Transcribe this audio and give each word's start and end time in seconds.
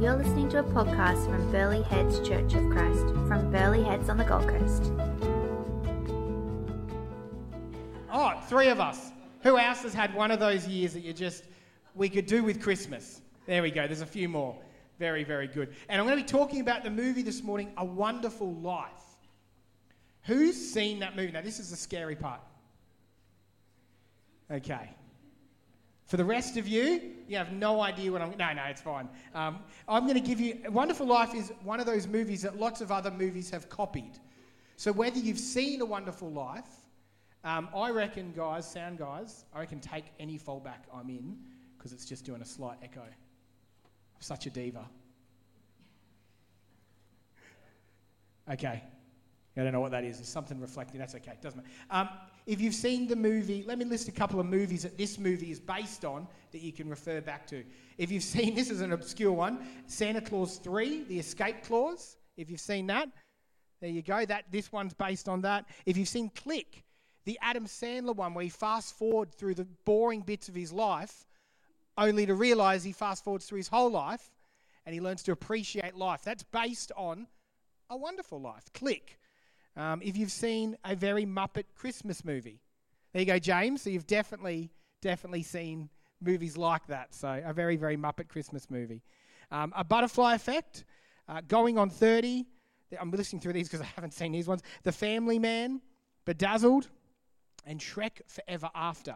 You're 0.00 0.16
listening 0.16 0.48
to 0.48 0.60
a 0.60 0.62
podcast 0.62 1.26
from 1.26 1.52
Burleigh 1.52 1.82
Heads 1.82 2.26
Church 2.26 2.54
of 2.54 2.70
Christ 2.70 3.04
from 3.28 3.52
Burleigh 3.52 3.82
Heads 3.82 4.08
on 4.08 4.16
the 4.16 4.24
Gold 4.24 4.48
Coast. 4.48 4.90
Oh, 8.10 8.40
three 8.48 8.68
of 8.68 8.80
us. 8.80 9.12
Who 9.42 9.58
else 9.58 9.82
has 9.82 9.92
had 9.92 10.14
one 10.14 10.30
of 10.30 10.40
those 10.40 10.66
years 10.66 10.94
that 10.94 11.00
you 11.00 11.12
just, 11.12 11.44
we 11.94 12.08
could 12.08 12.24
do 12.24 12.42
with 12.42 12.62
Christmas? 12.62 13.20
There 13.44 13.62
we 13.62 13.70
go, 13.70 13.86
there's 13.86 14.00
a 14.00 14.06
few 14.06 14.26
more. 14.26 14.56
Very, 14.98 15.22
very 15.22 15.46
good. 15.46 15.74
And 15.90 16.00
I'm 16.00 16.06
going 16.06 16.16
to 16.16 16.24
be 16.24 16.26
talking 16.26 16.62
about 16.62 16.82
the 16.82 16.88
movie 16.88 17.22
this 17.22 17.42
morning, 17.42 17.70
A 17.76 17.84
Wonderful 17.84 18.54
Life. 18.54 18.88
Who's 20.22 20.56
seen 20.56 21.00
that 21.00 21.14
movie? 21.14 21.30
Now, 21.30 21.42
this 21.42 21.58
is 21.58 21.68
the 21.68 21.76
scary 21.76 22.16
part. 22.16 22.40
Okay. 24.50 24.94
For 26.10 26.16
the 26.16 26.24
rest 26.24 26.56
of 26.56 26.66
you, 26.66 27.12
you 27.28 27.36
have 27.36 27.52
no 27.52 27.80
idea 27.80 28.10
what 28.10 28.20
I'm. 28.20 28.36
No, 28.36 28.52
no, 28.52 28.64
it's 28.64 28.80
fine. 28.80 29.08
Um, 29.32 29.60
I'm 29.86 30.08
going 30.08 30.20
to 30.20 30.28
give 30.28 30.40
you. 30.40 30.58
Wonderful 30.68 31.06
Life 31.06 31.36
is 31.36 31.52
one 31.62 31.78
of 31.78 31.86
those 31.86 32.08
movies 32.08 32.42
that 32.42 32.58
lots 32.58 32.80
of 32.80 32.90
other 32.90 33.12
movies 33.12 33.48
have 33.50 33.68
copied. 33.68 34.18
So 34.74 34.90
whether 34.90 35.20
you've 35.20 35.38
seen 35.38 35.80
A 35.80 35.84
Wonderful 35.84 36.28
Life, 36.28 36.66
um, 37.44 37.68
I 37.72 37.90
reckon, 37.90 38.32
guys, 38.32 38.68
sound 38.68 38.98
guys, 38.98 39.44
I 39.54 39.60
reckon 39.60 39.78
take 39.78 40.06
any 40.18 40.36
fallback 40.36 40.80
I'm 40.92 41.08
in 41.10 41.38
because 41.78 41.92
it's 41.92 42.06
just 42.06 42.24
doing 42.24 42.42
a 42.42 42.44
slight 42.44 42.78
echo. 42.82 43.04
Such 44.18 44.46
a 44.46 44.50
diva. 44.50 44.90
Okay. 48.50 48.82
I 49.56 49.62
don't 49.62 49.72
know 49.72 49.80
what 49.80 49.90
that 49.90 50.04
is. 50.04 50.20
It's 50.20 50.28
something 50.28 50.60
reflecting. 50.60 51.00
That's 51.00 51.14
okay. 51.16 51.32
Doesn't 51.40 51.58
matter. 51.58 51.70
Um, 51.90 52.08
if 52.46 52.60
you've 52.60 52.74
seen 52.74 53.08
the 53.08 53.16
movie, 53.16 53.64
let 53.66 53.78
me 53.78 53.84
list 53.84 54.08
a 54.08 54.12
couple 54.12 54.38
of 54.38 54.46
movies 54.46 54.84
that 54.84 54.96
this 54.96 55.18
movie 55.18 55.50
is 55.50 55.58
based 55.58 56.04
on 56.04 56.26
that 56.52 56.60
you 56.60 56.72
can 56.72 56.88
refer 56.88 57.20
back 57.20 57.46
to. 57.48 57.64
If 57.98 58.10
you've 58.10 58.22
seen, 58.34 58.54
this 58.54 58.70
is 58.70 58.80
an 58.80 58.92
obscure 58.92 59.32
one 59.32 59.58
Santa 59.86 60.20
Claus 60.20 60.58
3, 60.58 61.04
The 61.04 61.18
Escape 61.18 61.62
Clause. 61.64 62.16
If 62.36 62.50
you've 62.50 62.60
seen 62.60 62.86
that, 62.86 63.08
there 63.80 63.90
you 63.90 64.02
go. 64.02 64.24
That 64.24 64.44
This 64.50 64.72
one's 64.72 64.94
based 64.94 65.28
on 65.28 65.42
that. 65.42 65.66
If 65.84 65.96
you've 65.96 66.08
seen 66.08 66.30
Click, 66.30 66.84
the 67.24 67.38
Adam 67.42 67.66
Sandler 67.66 68.14
one 68.14 68.34
where 68.34 68.44
he 68.44 68.50
fast 68.50 68.96
forward 68.96 69.34
through 69.34 69.54
the 69.54 69.66
boring 69.84 70.20
bits 70.20 70.48
of 70.48 70.54
his 70.54 70.72
life, 70.72 71.26
only 71.98 72.24
to 72.26 72.34
realize 72.34 72.82
he 72.82 72.92
fast 72.92 73.24
forwards 73.24 73.46
through 73.46 73.58
his 73.58 73.68
whole 73.68 73.90
life 73.90 74.30
and 74.86 74.94
he 74.94 75.00
learns 75.00 75.22
to 75.24 75.32
appreciate 75.32 75.94
life. 75.94 76.22
That's 76.24 76.42
based 76.42 76.92
on 76.96 77.26
A 77.90 77.96
Wonderful 77.96 78.40
Life. 78.40 78.64
Click. 78.72 79.19
Um, 79.80 80.02
if 80.04 80.14
you've 80.14 80.30
seen 80.30 80.76
a 80.84 80.94
very 80.94 81.24
Muppet 81.24 81.64
Christmas 81.74 82.22
movie, 82.22 82.60
there 83.14 83.20
you 83.20 83.26
go, 83.26 83.38
James. 83.38 83.80
So 83.80 83.88
you've 83.88 84.06
definitely, 84.06 84.70
definitely 85.00 85.42
seen 85.42 85.88
movies 86.20 86.58
like 86.58 86.86
that. 86.88 87.14
So 87.14 87.42
a 87.42 87.54
very, 87.54 87.76
very 87.76 87.96
Muppet 87.96 88.28
Christmas 88.28 88.68
movie. 88.68 89.02
Um, 89.50 89.72
a 89.74 89.82
Butterfly 89.82 90.34
Effect, 90.34 90.84
uh, 91.30 91.40
Going 91.48 91.78
on 91.78 91.88
30. 91.88 92.44
I'm 93.00 93.10
listening 93.10 93.40
through 93.40 93.54
these 93.54 93.68
because 93.68 93.80
I 93.80 93.88
haven't 93.96 94.12
seen 94.12 94.32
these 94.32 94.46
ones. 94.46 94.60
The 94.82 94.92
Family 94.92 95.38
Man, 95.38 95.80
Bedazzled, 96.26 96.88
and 97.64 97.80
Shrek 97.80 98.20
Forever 98.26 98.68
After 98.74 99.14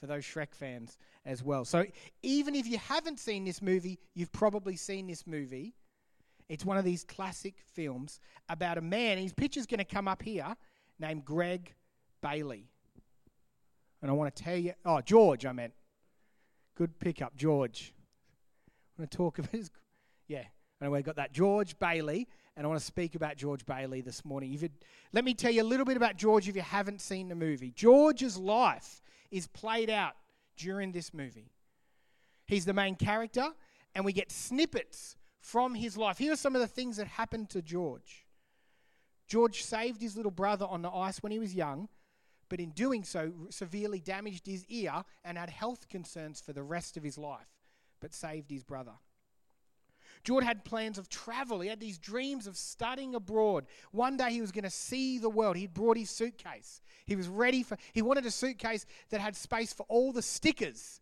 for 0.00 0.08
those 0.08 0.24
Shrek 0.24 0.52
fans 0.52 0.98
as 1.24 1.44
well. 1.44 1.64
So 1.64 1.84
even 2.24 2.56
if 2.56 2.66
you 2.66 2.78
haven't 2.78 3.20
seen 3.20 3.44
this 3.44 3.62
movie, 3.62 4.00
you've 4.14 4.32
probably 4.32 4.74
seen 4.74 5.06
this 5.06 5.28
movie 5.28 5.74
it's 6.52 6.66
one 6.66 6.76
of 6.76 6.84
these 6.84 7.02
classic 7.02 7.54
films 7.72 8.20
about 8.50 8.76
a 8.76 8.82
man, 8.82 9.16
his 9.16 9.32
picture's 9.32 9.64
going 9.64 9.78
to 9.78 9.86
come 9.86 10.06
up 10.06 10.22
here, 10.22 10.54
named 10.98 11.24
Greg 11.24 11.72
Bailey. 12.20 12.68
And 14.02 14.10
I 14.10 14.12
want 14.12 14.36
to 14.36 14.42
tell 14.42 14.58
you, 14.58 14.74
oh, 14.84 15.00
George, 15.00 15.46
I 15.46 15.52
meant. 15.52 15.72
Good 16.74 16.98
pickup, 16.98 17.34
George. 17.36 17.94
I 18.68 19.00
want 19.00 19.10
to 19.10 19.16
talk 19.16 19.38
about 19.38 19.50
his, 19.50 19.70
yeah, 20.28 20.44
anyway, 20.82 21.00
got 21.00 21.16
that. 21.16 21.32
George 21.32 21.78
Bailey, 21.78 22.28
and 22.54 22.66
I 22.66 22.68
want 22.68 22.80
to 22.80 22.84
speak 22.84 23.14
about 23.14 23.38
George 23.38 23.64
Bailey 23.64 24.02
this 24.02 24.22
morning. 24.22 24.52
If 24.52 24.60
you, 24.60 24.68
let 25.14 25.24
me 25.24 25.32
tell 25.32 25.52
you 25.52 25.62
a 25.62 25.64
little 25.64 25.86
bit 25.86 25.96
about 25.96 26.18
George 26.18 26.50
if 26.50 26.54
you 26.54 26.60
haven't 26.60 27.00
seen 27.00 27.30
the 27.30 27.34
movie. 27.34 27.70
George's 27.70 28.36
life 28.36 29.00
is 29.30 29.46
played 29.46 29.88
out 29.88 30.16
during 30.58 30.92
this 30.92 31.14
movie. 31.14 31.50
He's 32.46 32.66
the 32.66 32.74
main 32.74 32.94
character, 32.94 33.48
and 33.94 34.04
we 34.04 34.12
get 34.12 34.30
snippets 34.30 35.16
from 35.42 35.74
his 35.74 35.96
life. 35.96 36.18
Here 36.18 36.32
are 36.32 36.36
some 36.36 36.54
of 36.54 36.62
the 36.62 36.68
things 36.68 36.96
that 36.96 37.08
happened 37.08 37.50
to 37.50 37.60
George. 37.60 38.24
George 39.26 39.62
saved 39.62 40.00
his 40.00 40.16
little 40.16 40.30
brother 40.30 40.66
on 40.66 40.82
the 40.82 40.90
ice 40.90 41.22
when 41.22 41.32
he 41.32 41.38
was 41.38 41.54
young, 41.54 41.88
but 42.48 42.60
in 42.60 42.70
doing 42.70 43.02
so, 43.02 43.32
severely 43.50 44.00
damaged 44.00 44.46
his 44.46 44.64
ear 44.66 45.02
and 45.24 45.36
had 45.36 45.50
health 45.50 45.88
concerns 45.88 46.40
for 46.40 46.52
the 46.52 46.62
rest 46.62 46.96
of 46.96 47.02
his 47.02 47.18
life, 47.18 47.48
but 48.00 48.14
saved 48.14 48.50
his 48.50 48.62
brother. 48.62 48.92
George 50.22 50.44
had 50.44 50.64
plans 50.64 50.98
of 50.98 51.08
travel. 51.08 51.60
He 51.60 51.68
had 51.68 51.80
these 51.80 51.98
dreams 51.98 52.46
of 52.46 52.56
studying 52.56 53.16
abroad. 53.16 53.66
One 53.90 54.16
day 54.16 54.30
he 54.30 54.40
was 54.40 54.52
going 54.52 54.62
to 54.62 54.70
see 54.70 55.18
the 55.18 55.28
world. 55.28 55.56
He'd 55.56 55.74
brought 55.74 55.96
his 55.96 56.10
suitcase. 56.10 56.80
He 57.06 57.16
was 57.16 57.26
ready 57.26 57.64
for, 57.64 57.76
he 57.92 58.02
wanted 58.02 58.26
a 58.26 58.30
suitcase 58.30 58.86
that 59.10 59.20
had 59.20 59.34
space 59.34 59.72
for 59.72 59.84
all 59.88 60.12
the 60.12 60.22
stickers 60.22 61.00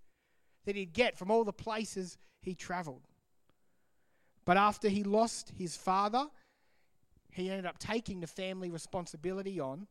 that 0.65 0.77
he'd 0.77 0.95
get 0.95 1.19
from 1.19 1.31
all 1.31 1.45
the 1.45 1.53
places 1.53 2.17
he 2.41 2.55
traveled. 2.55 3.03
But 4.51 4.57
after 4.57 4.89
he 4.89 5.05
lost 5.05 5.53
his 5.57 5.77
father, 5.77 6.27
he 7.31 7.49
ended 7.51 7.67
up 7.67 7.79
taking 7.79 8.19
the 8.19 8.27
family 8.27 8.69
responsibility 8.69 9.61
on, 9.61 9.87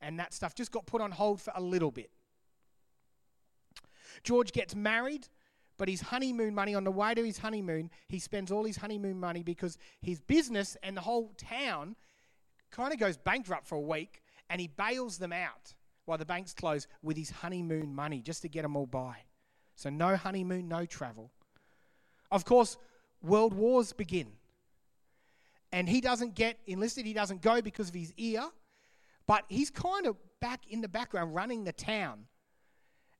and 0.00 0.18
that 0.18 0.34
stuff 0.34 0.56
just 0.56 0.72
got 0.72 0.86
put 0.86 1.00
on 1.00 1.12
hold 1.12 1.40
for 1.40 1.52
a 1.54 1.60
little 1.60 1.92
bit. 1.92 2.10
George 4.24 4.50
gets 4.50 4.74
married, 4.74 5.28
but 5.78 5.88
his 5.88 6.00
honeymoon 6.00 6.52
money, 6.52 6.74
on 6.74 6.82
the 6.82 6.90
way 6.90 7.14
to 7.14 7.22
his 7.22 7.38
honeymoon, 7.38 7.90
he 8.08 8.18
spends 8.18 8.50
all 8.50 8.64
his 8.64 8.76
honeymoon 8.76 9.20
money 9.20 9.44
because 9.44 9.78
his 10.00 10.20
business 10.20 10.76
and 10.82 10.96
the 10.96 11.00
whole 11.00 11.32
town 11.38 11.94
kind 12.72 12.92
of 12.92 12.98
goes 12.98 13.16
bankrupt 13.16 13.68
for 13.68 13.76
a 13.76 13.80
week, 13.80 14.20
and 14.50 14.60
he 14.60 14.66
bails 14.66 15.18
them 15.18 15.32
out 15.32 15.74
while 16.06 16.18
the 16.18 16.26
banks 16.26 16.52
close 16.52 16.88
with 17.04 17.16
his 17.16 17.30
honeymoon 17.30 17.94
money 17.94 18.20
just 18.20 18.42
to 18.42 18.48
get 18.48 18.62
them 18.62 18.74
all 18.74 18.86
by. 18.86 19.18
So, 19.76 19.90
no 19.90 20.16
honeymoon, 20.16 20.66
no 20.66 20.86
travel. 20.86 21.30
Of 22.32 22.44
course, 22.44 22.76
world 23.22 23.54
wars 23.54 23.92
begin. 23.92 24.28
And 25.72 25.88
he 25.88 26.00
doesn't 26.00 26.34
get 26.34 26.58
enlisted, 26.66 27.06
he 27.06 27.14
doesn't 27.14 27.40
go 27.40 27.62
because 27.62 27.88
of 27.88 27.94
his 27.94 28.12
ear, 28.16 28.44
but 29.26 29.44
he's 29.48 29.70
kind 29.70 30.06
of 30.06 30.16
back 30.40 30.60
in 30.68 30.80
the 30.80 30.88
background 30.88 31.34
running 31.34 31.64
the 31.64 31.72
town. 31.72 32.26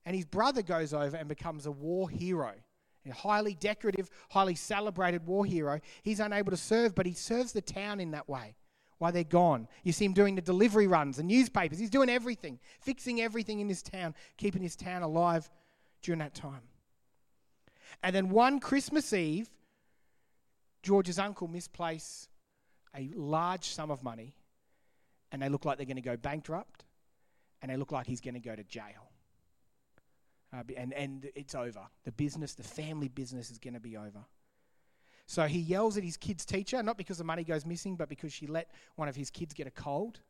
And 0.04 0.14
his 0.14 0.24
brother 0.24 0.62
goes 0.62 0.92
over 0.92 1.16
and 1.16 1.28
becomes 1.28 1.66
a 1.66 1.70
war 1.70 2.10
hero. 2.10 2.52
A 3.08 3.12
highly 3.12 3.54
decorative, 3.54 4.10
highly 4.30 4.54
celebrated 4.54 5.26
war 5.26 5.44
hero. 5.44 5.80
He's 6.02 6.20
unable 6.20 6.50
to 6.50 6.56
serve, 6.56 6.94
but 6.94 7.06
he 7.06 7.14
serves 7.14 7.52
the 7.52 7.60
town 7.60 7.98
in 7.98 8.12
that 8.12 8.28
way 8.28 8.54
while 8.98 9.10
they're 9.10 9.24
gone. 9.24 9.66
You 9.82 9.92
see 9.92 10.04
him 10.04 10.12
doing 10.12 10.36
the 10.36 10.42
delivery 10.42 10.86
runs, 10.86 11.16
the 11.16 11.24
newspapers. 11.24 11.78
He's 11.80 11.90
doing 11.90 12.08
everything, 12.08 12.60
fixing 12.80 13.20
everything 13.20 13.58
in 13.58 13.68
his 13.68 13.82
town, 13.82 14.14
keeping 14.36 14.62
his 14.62 14.76
town 14.76 15.02
alive 15.02 15.50
during 16.02 16.20
that 16.20 16.34
time. 16.34 16.62
And 18.04 18.14
then 18.14 18.30
one 18.30 18.60
Christmas 18.60 19.12
Eve, 19.12 19.50
George's 20.82 21.18
uncle 21.18 21.48
misplace 21.48 22.28
a 22.96 23.10
large 23.14 23.64
sum 23.64 23.90
of 23.90 24.02
money 24.02 24.34
and 25.30 25.40
they 25.40 25.48
look 25.48 25.64
like 25.64 25.78
they're 25.78 25.86
going 25.86 25.96
to 25.96 26.02
go 26.02 26.16
bankrupt 26.16 26.84
and 27.60 27.70
they 27.70 27.76
look 27.76 27.92
like 27.92 28.06
he's 28.06 28.20
going 28.20 28.34
to 28.34 28.40
go 28.40 28.54
to 28.54 28.64
jail. 28.64 29.10
Uh, 30.52 30.62
and, 30.76 30.92
and 30.92 31.30
it's 31.34 31.54
over. 31.54 31.80
The 32.04 32.12
business, 32.12 32.54
the 32.54 32.62
family 32.62 33.08
business 33.08 33.50
is 33.50 33.58
going 33.58 33.74
to 33.74 33.80
be 33.80 33.96
over. 33.96 34.24
So 35.26 35.46
he 35.46 35.60
yells 35.60 35.96
at 35.96 36.04
his 36.04 36.16
kid's 36.16 36.44
teacher, 36.44 36.82
not 36.82 36.98
because 36.98 37.16
the 37.16 37.24
money 37.24 37.44
goes 37.44 37.64
missing, 37.64 37.96
but 37.96 38.08
because 38.08 38.32
she 38.32 38.46
let 38.46 38.70
one 38.96 39.08
of 39.08 39.16
his 39.16 39.30
kids 39.30 39.54
get 39.54 39.66
a 39.66 39.70
cold. 39.70 40.20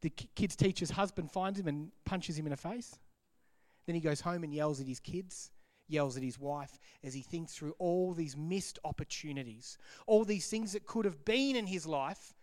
The 0.00 0.10
kid's 0.10 0.56
teacher's 0.56 0.90
husband 0.90 1.30
finds 1.30 1.60
him 1.60 1.68
and 1.68 1.92
punches 2.04 2.36
him 2.36 2.46
in 2.46 2.50
the 2.50 2.56
face. 2.56 2.98
Then 3.86 3.94
he 3.94 4.00
goes 4.00 4.20
home 4.20 4.42
and 4.42 4.52
yells 4.52 4.80
at 4.80 4.88
his 4.88 4.98
kids 4.98 5.52
yells 5.92 6.16
at 6.16 6.22
his 6.22 6.38
wife 6.38 6.78
as 7.04 7.14
he 7.14 7.20
thinks 7.20 7.54
through 7.54 7.74
all 7.78 8.14
these 8.14 8.36
missed 8.36 8.78
opportunities, 8.84 9.78
all 10.06 10.24
these 10.24 10.48
things 10.48 10.72
that 10.72 10.86
could 10.86 11.04
have 11.04 11.24
been 11.24 11.54
in 11.54 11.66
his 11.66 11.86
life. 11.86 12.34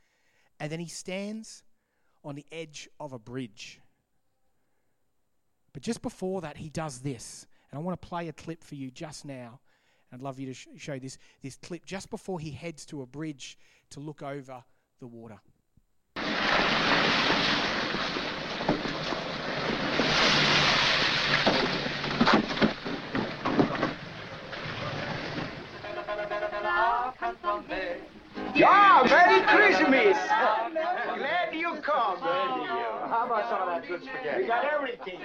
And 0.60 0.72
then 0.72 0.80
he 0.80 0.88
stands 0.88 1.64
on 2.24 2.36
the 2.36 2.46
edge 2.52 2.88
of 3.00 3.14
a 3.14 3.20
bridge. 3.20 3.80
But 5.74 5.82
just 5.82 6.02
before 6.02 6.42
that, 6.42 6.58
he 6.58 6.70
does 6.70 7.00
this. 7.00 7.48
And 7.72 7.80
I 7.80 7.82
want 7.82 8.00
to 8.02 8.08
play 8.08 8.28
a 8.28 8.34
clip 8.34 8.64
for 8.64 8.76
you 8.76 8.92
just 8.92 9.26
now. 9.26 9.60
I'd 10.12 10.22
love 10.22 10.40
you 10.40 10.48
to 10.48 10.54
sh- 10.54 10.68
show 10.78 10.98
this, 10.98 11.18
this 11.42 11.56
clip 11.56 11.86
just 11.86 12.10
before 12.10 12.40
he 12.40 12.52
heads 12.52 12.86
to 12.88 13.02
a 13.02 13.06
bridge 13.06 13.58
to 13.92 14.00
look 14.00 14.24
over 14.24 14.64
the 15.00 15.08
water. 15.08 15.40
Yeah, 28.60 29.08
Merry 29.08 29.40
Christmas! 29.48 30.18
Glad 30.18 31.54
you 31.54 31.80
come. 31.82 32.20
How 32.20 33.24
about 33.26 33.50
some 33.50 33.62
of 33.62 33.68
that 33.70 33.88
good 33.88 34.04
spaghetti? 34.04 34.42
We 34.42 34.48
got 34.48 34.66
everything. 34.66 35.20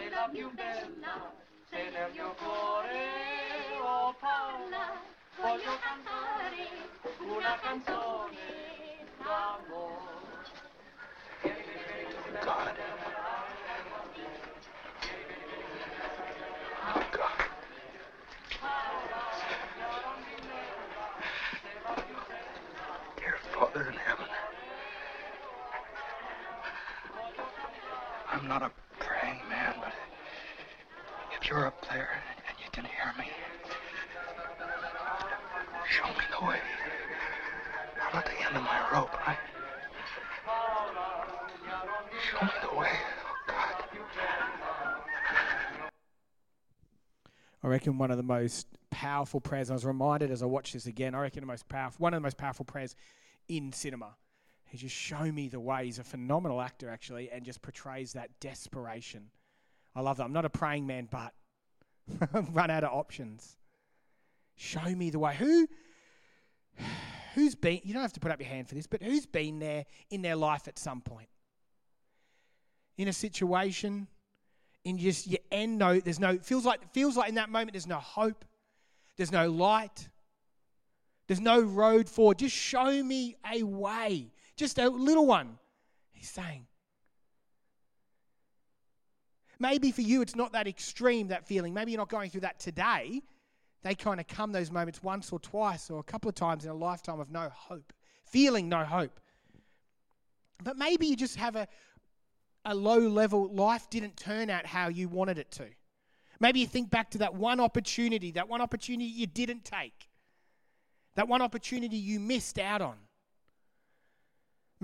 Voglio 5.36 5.72
cantare 5.82 6.68
una 7.18 7.58
canzone 7.60 8.36
d'amore. 9.18 10.12
God. 12.44 12.78
Oh, 16.86 17.02
God. 17.10 17.44
Dear 23.16 23.38
Father 23.52 23.88
in 23.88 23.96
heaven, 23.96 24.28
I'm 28.44 28.50
not 28.50 28.62
a 28.62 28.70
praying 29.02 29.40
man, 29.48 29.74
but 29.80 29.94
if 31.40 31.48
you're 31.48 31.66
up 31.66 31.80
there 31.88 32.10
and 32.46 32.58
you 32.62 32.70
can 32.72 32.84
hear 32.84 33.10
me, 33.18 33.30
show 35.88 36.06
me 36.08 36.24
the 36.38 36.46
way. 36.46 36.58
I'm 38.06 38.18
at 38.18 38.26
the 38.26 38.46
end 38.46 38.54
of 38.54 38.62
my 38.62 38.86
rope. 38.92 39.16
I 39.26 39.38
show 42.22 42.44
me 42.44 42.52
the 42.70 42.78
way. 42.78 42.90
Oh 43.24 43.36
God. 43.48 43.84
I 47.62 47.66
reckon 47.66 47.96
one 47.96 48.10
of 48.10 48.18
the 48.18 48.22
most 48.22 48.66
powerful 48.90 49.40
prayers. 49.40 49.70
I 49.70 49.72
was 49.72 49.86
reminded 49.86 50.30
as 50.30 50.42
I 50.42 50.46
watched 50.46 50.74
this 50.74 50.84
again. 50.84 51.14
I 51.14 51.20
reckon 51.20 51.40
the 51.40 51.46
most 51.46 51.66
powerful, 51.70 52.02
one 52.02 52.12
of 52.12 52.20
the 52.20 52.26
most 52.26 52.36
powerful 52.36 52.66
prayers 52.66 52.94
in 53.48 53.72
cinema. 53.72 54.16
He 54.74 54.78
just 54.78 54.96
show 54.96 55.30
me 55.30 55.48
the 55.48 55.60
way. 55.60 55.84
He's 55.84 56.00
a 56.00 56.02
phenomenal 56.02 56.60
actor 56.60 56.90
actually, 56.90 57.30
and 57.30 57.44
just 57.44 57.62
portrays 57.62 58.14
that 58.14 58.28
desperation. 58.40 59.30
I 59.94 60.00
love 60.00 60.16
that. 60.16 60.24
I'm 60.24 60.32
not 60.32 60.44
a 60.44 60.50
praying 60.50 60.84
man, 60.84 61.06
but 61.08 61.32
run 62.52 62.72
out 62.72 62.82
of 62.82 62.90
options. 62.92 63.56
Show 64.56 64.84
me 64.96 65.10
the 65.10 65.20
way. 65.20 65.36
Who? 65.36 65.68
Who's 67.36 67.54
been? 67.54 67.82
You 67.84 67.92
don't 67.92 68.02
have 68.02 68.14
to 68.14 68.20
put 68.20 68.32
up 68.32 68.40
your 68.40 68.48
hand 68.48 68.68
for 68.68 68.74
this, 68.74 68.88
but 68.88 69.00
who's 69.00 69.26
been 69.26 69.60
there 69.60 69.84
in 70.10 70.22
their 70.22 70.34
life 70.34 70.66
at 70.66 70.76
some 70.76 71.00
point? 71.00 71.28
In 72.98 73.06
a 73.06 73.12
situation 73.12 74.08
in 74.84 74.98
just 74.98 75.28
your 75.28 75.38
end 75.52 75.78
note, 75.78 76.02
there's 76.02 76.18
no 76.18 76.36
feels 76.38 76.64
like 76.64 76.92
feels 76.92 77.16
like 77.16 77.28
in 77.28 77.36
that 77.36 77.48
moment 77.48 77.74
there's 77.74 77.86
no 77.86 78.00
hope, 78.00 78.44
there's 79.16 79.30
no 79.30 79.48
light, 79.48 80.08
there's 81.28 81.40
no 81.40 81.60
road 81.60 82.08
forward. 82.08 82.38
Just 82.38 82.56
show 82.56 83.04
me 83.04 83.36
a 83.52 83.62
way, 83.62 84.32
just 84.56 84.78
a 84.78 84.88
little 84.88 85.26
one. 85.26 85.58
He's 86.12 86.30
saying. 86.30 86.66
Maybe 89.58 89.92
for 89.92 90.02
you 90.02 90.20
it's 90.20 90.36
not 90.36 90.52
that 90.52 90.66
extreme 90.66 91.28
that 91.28 91.46
feeling. 91.46 91.74
Maybe 91.74 91.92
you're 91.92 92.00
not 92.00 92.08
going 92.08 92.30
through 92.30 92.42
that 92.42 92.58
today. 92.58 93.22
They 93.82 93.94
kind 93.94 94.18
of 94.18 94.26
come 94.26 94.52
those 94.52 94.70
moments 94.70 95.02
once 95.02 95.30
or 95.30 95.38
twice 95.38 95.90
or 95.90 96.00
a 96.00 96.04
couple 96.04 96.28
of 96.28 96.34
times 96.34 96.64
in 96.64 96.70
a 96.70 96.74
lifetime 96.74 97.20
of 97.20 97.30
no 97.30 97.50
hope, 97.54 97.92
feeling 98.24 98.68
no 98.68 98.84
hope. 98.84 99.20
But 100.62 100.78
maybe 100.78 101.06
you 101.06 101.16
just 101.16 101.36
have 101.36 101.56
a 101.56 101.68
a 102.64 102.74
low 102.74 102.98
level 102.98 103.52
life 103.52 103.88
didn't 103.90 104.16
turn 104.16 104.50
out 104.50 104.66
how 104.66 104.88
you 104.88 105.08
wanted 105.08 105.38
it 105.38 105.50
to. 105.52 105.66
Maybe 106.40 106.60
you 106.60 106.66
think 106.66 106.90
back 106.90 107.10
to 107.10 107.18
that 107.18 107.34
one 107.34 107.60
opportunity, 107.60 108.32
that 108.32 108.48
one 108.48 108.60
opportunity 108.60 109.04
you 109.04 109.26
didn't 109.26 109.64
take, 109.64 110.08
that 111.14 111.28
one 111.28 111.42
opportunity 111.42 111.96
you 111.96 112.18
missed 112.18 112.58
out 112.58 112.82
on. 112.82 112.96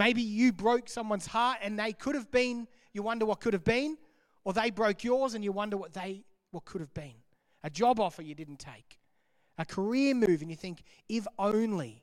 Maybe 0.01 0.23
you 0.23 0.51
broke 0.51 0.89
someone's 0.89 1.27
heart 1.27 1.59
and 1.61 1.79
they 1.79 1.93
could 1.93 2.15
have 2.15 2.31
been, 2.31 2.67
you 2.95 3.03
wonder 3.03 3.27
what 3.27 3.39
could 3.41 3.53
have 3.53 3.65
been, 3.65 3.99
or 4.45 4.55
they 4.55 4.71
broke 4.71 5.05
yours 5.05 5.35
and 5.35 5.45
you 5.45 5.53
wonder 5.53 5.77
what 5.77 5.93
they 5.93 6.25
what 6.53 6.65
could 6.65 6.81
have 6.81 6.95
been. 6.95 7.13
A 7.65 7.69
job 7.69 8.01
offer 8.01 8.23
you 8.23 8.35
didn't 8.35 8.61
take. 8.61 8.99
A 9.59 9.67
career 9.67 10.15
move 10.15 10.41
and 10.41 10.51
you 10.51 10.57
think 10.57 10.85
if 11.11 11.27
only. 11.39 12.03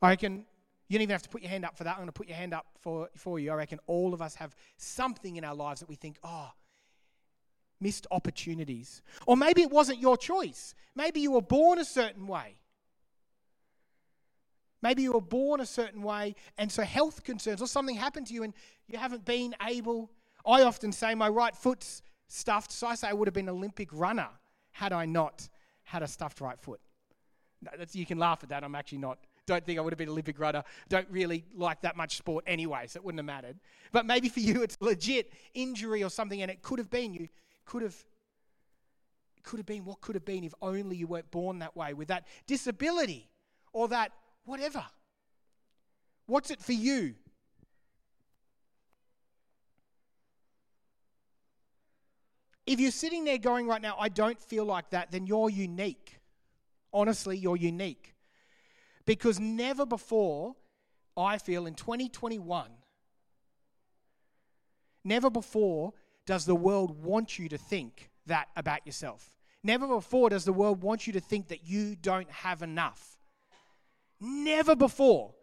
I 0.00 0.08
reckon 0.08 0.46
you 0.88 0.98
don't 0.98 1.02
even 1.02 1.12
have 1.12 1.20
to 1.20 1.28
put 1.28 1.42
your 1.42 1.50
hand 1.50 1.66
up 1.66 1.76
for 1.76 1.84
that. 1.84 1.90
I'm 1.90 1.96
going 1.98 2.06
to 2.08 2.12
put 2.12 2.28
your 2.28 2.38
hand 2.38 2.54
up 2.54 2.64
for, 2.80 3.10
for 3.14 3.38
you. 3.38 3.50
I 3.52 3.56
reckon 3.56 3.78
all 3.86 4.14
of 4.14 4.22
us 4.22 4.36
have 4.36 4.56
something 4.78 5.36
in 5.36 5.44
our 5.44 5.54
lives 5.54 5.80
that 5.80 5.88
we 5.90 5.96
think, 5.96 6.16
oh, 6.24 6.50
missed 7.78 8.06
opportunities. 8.10 9.02
Or 9.26 9.36
maybe 9.36 9.60
it 9.60 9.70
wasn't 9.70 9.98
your 9.98 10.16
choice. 10.16 10.74
Maybe 10.94 11.20
you 11.20 11.32
were 11.32 11.42
born 11.42 11.78
a 11.78 11.84
certain 11.84 12.26
way. 12.26 12.56
Maybe 14.82 15.02
you 15.02 15.12
were 15.12 15.20
born 15.20 15.60
a 15.60 15.66
certain 15.66 16.02
way, 16.02 16.34
and 16.58 16.70
so 16.70 16.82
health 16.82 17.24
concerns 17.24 17.62
or 17.62 17.66
something 17.66 17.96
happened 17.96 18.26
to 18.28 18.34
you 18.34 18.42
and 18.42 18.54
you 18.88 18.98
haven't 18.98 19.24
been 19.24 19.54
able. 19.66 20.10
I 20.44 20.62
often 20.62 20.92
say 20.92 21.14
my 21.14 21.28
right 21.28 21.56
foot's 21.56 22.02
stuffed, 22.28 22.72
so 22.72 22.86
I 22.86 22.94
say 22.94 23.08
I 23.08 23.12
would 23.12 23.26
have 23.26 23.34
been 23.34 23.48
an 23.48 23.54
Olympic 23.54 23.88
runner 23.92 24.28
had 24.72 24.92
I 24.92 25.06
not 25.06 25.48
had 25.84 26.02
a 26.02 26.06
stuffed 26.06 26.40
right 26.40 26.60
foot. 26.60 26.80
You 27.92 28.06
can 28.06 28.18
laugh 28.18 28.42
at 28.42 28.50
that. 28.50 28.62
I'm 28.62 28.74
actually 28.74 28.98
not 28.98 29.18
don't 29.46 29.64
think 29.64 29.78
I 29.78 29.82
would 29.82 29.92
have 29.92 29.98
been 29.98 30.08
an 30.08 30.12
Olympic 30.12 30.38
runner. 30.38 30.64
Don't 30.88 31.08
really 31.08 31.44
like 31.54 31.80
that 31.82 31.96
much 31.96 32.16
sport 32.16 32.44
anyway, 32.46 32.86
so 32.88 32.98
it 32.98 33.04
wouldn't 33.04 33.20
have 33.20 33.26
mattered. 33.26 33.58
But 33.92 34.04
maybe 34.04 34.28
for 34.28 34.40
you 34.48 34.62
it's 34.62 34.76
legit 34.80 35.32
injury 35.54 36.02
or 36.02 36.10
something, 36.10 36.42
and 36.42 36.50
it 36.50 36.62
could 36.62 36.78
have 36.78 36.90
been 36.90 37.14
you 37.14 37.28
could 37.64 37.82
have 37.82 37.96
could 39.42 39.60
have 39.60 39.66
been 39.66 39.84
what 39.84 40.00
could 40.00 40.16
have 40.16 40.24
been 40.24 40.42
if 40.42 40.52
only 40.60 40.96
you 40.96 41.06
weren't 41.06 41.30
born 41.30 41.60
that 41.60 41.76
way 41.76 41.94
with 41.94 42.08
that 42.08 42.26
disability 42.48 43.30
or 43.72 43.86
that 43.86 44.10
whatever. 44.46 44.84
What's 46.26 46.50
it 46.50 46.60
for 46.60 46.72
you? 46.72 47.14
If 52.66 52.80
you're 52.80 52.90
sitting 52.90 53.24
there 53.24 53.38
going 53.38 53.68
right 53.68 53.80
now, 53.80 53.96
I 53.98 54.08
don't 54.08 54.40
feel 54.40 54.64
like 54.64 54.90
that, 54.90 55.12
then 55.12 55.26
you're 55.26 55.50
unique. 55.50 56.18
Honestly, 56.92 57.36
you're 57.36 57.56
unique. 57.56 58.14
Because 59.04 59.38
never 59.38 59.86
before, 59.86 60.56
I 61.16 61.38
feel 61.38 61.66
in 61.66 61.74
2021, 61.74 62.70
never 65.04 65.30
before 65.30 65.92
does 66.26 66.44
the 66.44 66.56
world 66.56 67.02
want 67.04 67.38
you 67.38 67.48
to 67.48 67.58
think 67.58 68.10
that 68.26 68.48
about 68.56 68.84
yourself. 68.84 69.30
Never 69.62 69.86
before 69.86 70.30
does 70.30 70.44
the 70.44 70.52
world 70.52 70.82
want 70.82 71.06
you 71.06 71.12
to 71.12 71.20
think 71.20 71.48
that 71.48 71.64
you 71.64 71.94
don't 71.94 72.30
have 72.30 72.62
enough. 72.62 73.15
Never 74.20 74.74
before 74.74 75.34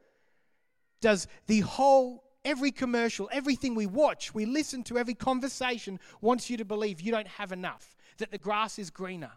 does 1.01 1.27
the 1.47 1.59
whole, 1.61 2.23
every 2.45 2.71
commercial, 2.71 3.29
everything 3.31 3.75
we 3.75 3.85
watch, 3.85 4.33
we 4.33 4.45
listen 4.45 4.83
to, 4.83 4.97
every 4.97 5.13
conversation 5.13 5.99
wants 6.21 6.49
you 6.49 6.57
to 6.57 6.65
believe 6.65 7.01
you 7.01 7.11
don't 7.11 7.27
have 7.27 7.51
enough, 7.51 7.95
that 8.17 8.31
the 8.31 8.37
grass 8.37 8.79
is 8.79 8.89
greener, 8.89 9.31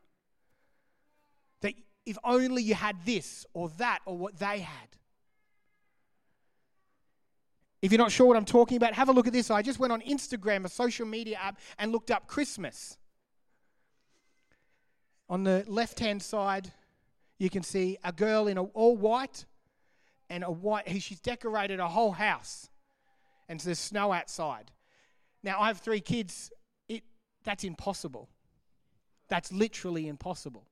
that 1.61 1.75
if 2.07 2.17
only 2.25 2.63
you 2.63 2.75
had 2.75 2.97
this 3.05 3.45
or 3.53 3.69
that 3.79 3.99
or 4.07 4.17
what 4.17 4.39
they 4.39 4.61
had. 4.61 4.89
If 7.83 7.93
you're 7.93 7.99
not 7.99 8.11
sure 8.11 8.27
what 8.27 8.37
I'm 8.37 8.45
talking 8.45 8.77
about, 8.77 8.95
have 8.95 9.09
a 9.09 9.13
look 9.13 9.27
at 9.27 9.33
this. 9.33 9.51
I 9.51 9.63
just 9.63 9.79
went 9.79 9.93
on 9.93 10.01
Instagram, 10.01 10.65
a 10.65 10.69
social 10.69 11.07
media 11.07 11.37
app, 11.41 11.59
and 11.79 11.93
looked 11.93 12.11
up 12.11 12.27
Christmas. 12.27 12.97
On 15.29 15.45
the 15.45 15.65
left 15.67 16.01
hand 16.01 16.23
side, 16.23 16.73
you 17.39 17.51
can 17.51 17.63
see 17.63 17.99
a 18.05 18.13
girl 18.13 18.47
in 18.47 18.59
a, 18.59 18.63
all 18.63 18.97
white 18.97 19.45
and 20.31 20.43
a 20.45 20.51
white, 20.51 20.85
she's 21.03 21.21
decorated 21.21 21.81
a 21.81 21.89
whole 21.89 22.13
house 22.13 22.69
and 23.49 23.61
there's 23.61 23.79
snow 23.79 24.13
outside. 24.13 24.73
Now, 25.43 25.61
I 25.61 25.69
have 25.69 25.79
three 25.79 26.01
kids. 26.01 26.51
It, 26.89 27.05
that's 27.45 27.65
impossible. 27.65 28.29
That's 29.29 29.53
literally 29.53 30.09
impossible. 30.09 30.67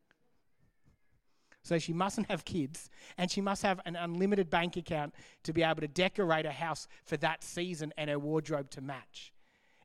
So 1.63 1.79
she 1.79 1.95
mustn't 1.95 2.31
have 2.31 2.45
kids, 2.45 2.91
and 3.17 3.31
she 3.31 3.41
must 3.41 3.63
have 3.63 3.81
an 3.87 3.97
unlimited 3.97 4.51
bank 4.51 4.77
account 4.77 5.15
to 5.45 5.53
be 5.53 5.63
able 5.63 5.81
to 5.81 5.89
decorate 5.89 6.45
a 6.45 6.51
house 6.53 6.87
for 7.05 7.17
that 7.19 7.43
season 7.43 7.93
and 7.97 8.11
her 8.11 8.19
wardrobe 8.19 8.69
to 8.71 8.83
match. 8.83 9.33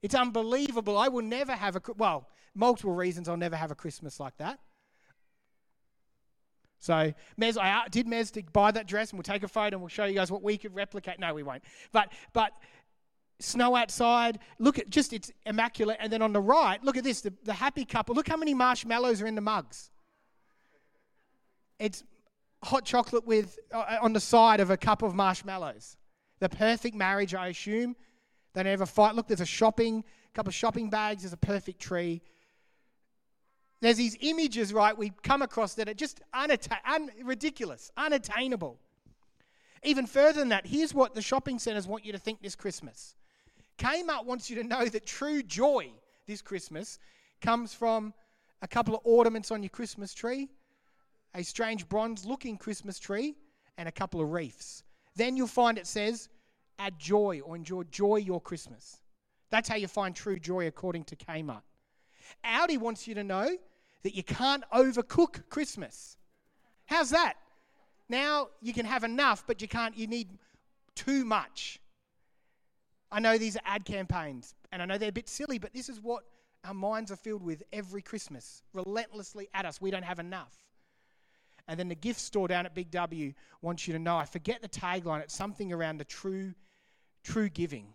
It's 0.01 0.15
unbelievable. 0.15 0.97
I 0.97 1.07
will 1.07 1.23
never 1.23 1.53
have 1.53 1.77
a 1.77 1.81
well, 1.97 2.27
multiple 2.53 2.93
reasons 2.93 3.29
I'll 3.29 3.37
never 3.37 3.55
have 3.55 3.71
a 3.71 3.75
Christmas 3.75 4.19
like 4.19 4.35
that. 4.37 4.59
So, 6.79 7.13
Mez, 7.39 7.57
I 7.57 7.87
did 7.89 8.07
Mez 8.07 8.31
to 8.31 8.43
buy 8.53 8.71
that 8.71 8.87
dress, 8.87 9.11
and 9.11 9.17
we'll 9.17 9.23
take 9.23 9.43
a 9.43 9.47
photo 9.47 9.75
and 9.75 9.81
we'll 9.81 9.89
show 9.89 10.05
you 10.05 10.15
guys 10.15 10.31
what 10.31 10.41
we 10.41 10.57
could 10.57 10.73
replicate. 10.73 11.19
No, 11.19 11.33
we 11.33 11.43
won't. 11.43 11.63
But, 11.91 12.13
but 12.31 12.53
snow 13.39 13.75
outside. 13.75 14.39
Look 14.59 14.79
at 14.79 14.89
just 14.89 15.13
it's 15.13 15.31
immaculate. 15.45 15.97
And 15.99 16.11
then 16.11 16.21
on 16.21 16.33
the 16.33 16.41
right, 16.41 16.83
look 16.83 16.97
at 16.97 17.03
this 17.03 17.21
the, 17.21 17.33
the 17.43 17.53
happy 17.53 17.85
couple. 17.85 18.15
Look 18.15 18.27
how 18.27 18.37
many 18.37 18.53
marshmallows 18.53 19.21
are 19.21 19.27
in 19.27 19.35
the 19.35 19.41
mugs. 19.41 19.91
It's 21.79 22.03
hot 22.63 22.85
chocolate 22.85 23.25
with 23.25 23.57
uh, 23.73 23.97
on 24.01 24.13
the 24.13 24.19
side 24.19 24.59
of 24.59 24.69
a 24.69 24.77
cup 24.77 25.01
of 25.01 25.15
marshmallows. 25.15 25.97
The 26.39 26.49
perfect 26.49 26.95
marriage, 26.95 27.33
I 27.33 27.47
assume. 27.47 27.95
They 28.53 28.63
never 28.63 28.85
fight. 28.85 29.15
Look, 29.15 29.27
there's 29.27 29.41
a 29.41 29.45
shopping, 29.45 30.03
couple 30.33 30.49
of 30.49 30.55
shopping 30.55 30.89
bags. 30.89 31.23
There's 31.23 31.33
a 31.33 31.37
perfect 31.37 31.79
tree. 31.79 32.21
There's 33.81 33.97
these 33.97 34.17
images, 34.19 34.73
right? 34.73 34.97
We 34.97 35.13
come 35.23 35.41
across 35.41 35.75
that 35.75 35.87
are 35.87 35.93
just 35.93 36.21
unatta- 36.33 36.79
un- 36.85 37.11
ridiculous, 37.23 37.91
unattainable. 37.95 38.77
Even 39.83 40.05
further 40.05 40.39
than 40.39 40.49
that, 40.49 40.67
here's 40.67 40.93
what 40.93 41.15
the 41.15 41.21
shopping 41.21 41.59
centres 41.59 41.87
want 41.87 42.05
you 42.05 42.11
to 42.11 42.17
think 42.17 42.41
this 42.41 42.55
Christmas. 42.55 43.15
Kmart 43.77 44.25
wants 44.25 44.49
you 44.49 44.57
to 44.57 44.63
know 44.63 44.85
that 44.85 45.05
true 45.05 45.41
joy 45.41 45.91
this 46.27 46.41
Christmas 46.41 46.99
comes 47.41 47.73
from 47.73 48.13
a 48.61 48.67
couple 48.67 48.93
of 48.93 49.01
ornaments 49.05 49.51
on 49.51 49.63
your 49.63 49.69
Christmas 49.69 50.13
tree, 50.13 50.49
a 51.33 51.43
strange 51.43 51.87
bronze 51.87 52.25
looking 52.25 52.57
Christmas 52.57 52.99
tree, 52.99 53.35
and 53.77 53.87
a 53.87 53.91
couple 53.93 54.19
of 54.19 54.29
wreaths. 54.29 54.83
Then 55.15 55.37
you'll 55.37 55.47
find 55.47 55.77
it 55.77 55.87
says, 55.87 56.27
add 56.77 56.99
joy 56.99 57.39
or 57.45 57.55
enjoy 57.55 57.83
joy 57.83 58.17
your 58.17 58.41
Christmas. 58.41 58.99
That's 59.49 59.69
how 59.69 59.75
you 59.75 59.87
find 59.87 60.13
true 60.13 60.37
joy 60.37 60.67
according 60.67 61.05
to 61.05 61.15
Kmart. 61.15 61.61
Audi 62.43 62.77
wants 62.77 63.07
you 63.07 63.15
to 63.15 63.23
know 63.23 63.57
that 64.03 64.15
you 64.15 64.23
can't 64.23 64.63
overcook 64.73 65.49
Christmas. 65.49 66.17
How's 66.85 67.09
that? 67.11 67.35
Now 68.07 68.49
you 68.61 68.73
can 68.73 68.85
have 68.85 69.03
enough, 69.03 69.43
but 69.45 69.61
you 69.61 69.67
can't, 69.67 69.97
you 69.97 70.07
need 70.07 70.29
too 70.95 71.25
much. 71.25 71.79
I 73.11 73.19
know 73.19 73.37
these 73.37 73.55
are 73.55 73.61
ad 73.65 73.85
campaigns, 73.85 74.55
and 74.71 74.81
I 74.81 74.85
know 74.85 74.97
they're 74.97 75.09
a 75.09 75.13
bit 75.13 75.29
silly, 75.29 75.59
but 75.59 75.73
this 75.73 75.89
is 75.89 75.99
what 75.99 76.23
our 76.65 76.73
minds 76.73 77.11
are 77.11 77.15
filled 77.15 77.43
with 77.43 77.63
every 77.71 78.01
Christmas, 78.01 78.63
relentlessly 78.73 79.49
at 79.53 79.65
us. 79.65 79.81
We 79.81 79.91
don't 79.91 80.03
have 80.03 80.19
enough. 80.19 80.53
And 81.67 81.79
then 81.79 81.87
the 81.87 81.95
gift 81.95 82.19
store 82.19 82.47
down 82.47 82.65
at 82.65 82.73
Big 82.73 82.89
W 82.91 83.33
wants 83.61 83.87
you 83.87 83.93
to 83.93 83.99
know. 83.99 84.17
I 84.17 84.25
forget 84.25 84.61
the 84.61 84.69
tagline. 84.69 85.21
It's 85.21 85.35
something 85.35 85.71
around 85.71 85.99
the 85.99 86.05
true, 86.05 86.53
true 87.23 87.49
giving 87.49 87.87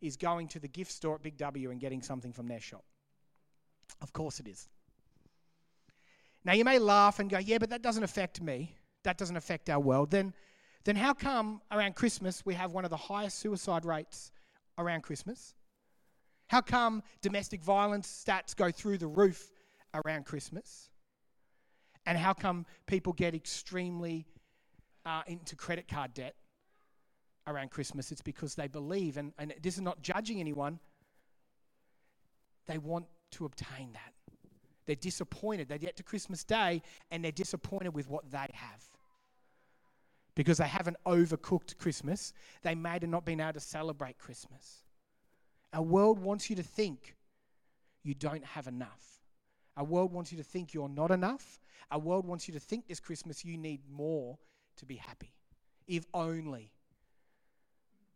is 0.00 0.16
going 0.16 0.48
to 0.48 0.60
the 0.60 0.68
gift 0.68 0.92
store 0.92 1.14
at 1.14 1.22
Big 1.22 1.38
W 1.38 1.70
and 1.70 1.80
getting 1.80 2.02
something 2.02 2.32
from 2.32 2.46
their 2.46 2.60
shop. 2.60 2.84
Of 4.02 4.12
course 4.12 4.40
it 4.40 4.46
is. 4.46 4.68
Now 6.44 6.52
you 6.52 6.64
may 6.64 6.78
laugh 6.78 7.18
and 7.18 7.28
go, 7.28 7.38
yeah, 7.38 7.58
but 7.58 7.70
that 7.70 7.82
doesn't 7.82 8.02
affect 8.02 8.40
me. 8.40 8.74
That 9.04 9.18
doesn't 9.18 9.36
affect 9.36 9.70
our 9.70 9.80
world. 9.80 10.10
Then, 10.10 10.32
then 10.84 10.96
how 10.96 11.12
come 11.12 11.60
around 11.70 11.94
Christmas 11.94 12.44
we 12.44 12.54
have 12.54 12.72
one 12.72 12.84
of 12.84 12.90
the 12.90 12.96
highest 12.96 13.38
suicide 13.38 13.84
rates 13.84 14.30
around 14.78 15.02
Christmas? 15.02 15.54
How 16.48 16.60
come 16.60 17.02
domestic 17.20 17.62
violence 17.62 18.24
stats 18.26 18.56
go 18.56 18.70
through 18.70 18.98
the 18.98 19.06
roof 19.06 19.52
around 19.94 20.24
Christmas? 20.24 20.90
And 22.06 22.16
how 22.16 22.32
come 22.32 22.64
people 22.86 23.12
get 23.12 23.34
extremely 23.34 24.26
uh, 25.04 25.22
into 25.26 25.56
credit 25.56 25.88
card 25.88 26.14
debt 26.14 26.34
around 27.46 27.70
Christmas? 27.70 28.10
It's 28.10 28.22
because 28.22 28.54
they 28.54 28.66
believe, 28.66 29.18
and, 29.18 29.32
and 29.38 29.54
this 29.62 29.74
is 29.74 29.82
not 29.82 30.00
judging 30.00 30.40
anyone, 30.40 30.80
they 32.66 32.78
want 32.78 33.06
to 33.32 33.44
obtain 33.44 33.92
that. 33.92 34.14
They're 34.88 34.96
disappointed. 34.96 35.68
They 35.68 35.76
get 35.76 35.98
to 35.98 36.02
Christmas 36.02 36.44
Day 36.44 36.80
and 37.10 37.22
they're 37.22 37.30
disappointed 37.30 37.90
with 37.94 38.08
what 38.08 38.30
they 38.30 38.48
have. 38.54 38.82
Because 40.34 40.56
they 40.56 40.66
haven't 40.66 40.96
overcooked 41.04 41.76
Christmas, 41.76 42.32
they 42.62 42.74
may 42.74 42.92
have 42.92 43.02
not 43.02 43.26
been 43.26 43.38
able 43.38 43.52
to 43.52 43.60
celebrate 43.60 44.16
Christmas. 44.16 44.84
Our 45.74 45.82
world 45.82 46.18
wants 46.18 46.48
you 46.48 46.56
to 46.56 46.62
think 46.62 47.16
you 48.02 48.14
don't 48.14 48.42
have 48.46 48.66
enough. 48.66 49.20
Our 49.76 49.84
world 49.84 50.10
wants 50.10 50.32
you 50.32 50.38
to 50.38 50.44
think 50.44 50.72
you're 50.72 50.88
not 50.88 51.10
enough. 51.10 51.60
Our 51.90 51.98
world 51.98 52.24
wants 52.26 52.48
you 52.48 52.54
to 52.54 52.60
think 52.60 52.88
this 52.88 52.98
Christmas 52.98 53.44
you 53.44 53.58
need 53.58 53.82
more 53.92 54.38
to 54.76 54.86
be 54.86 54.96
happy. 54.96 55.34
If 55.86 56.06
only. 56.14 56.72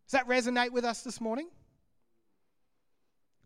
Does 0.07 0.13
that 0.13 0.27
resonate 0.27 0.71
with 0.71 0.85
us 0.85 1.03
this 1.03 1.21
morning? 1.21 1.49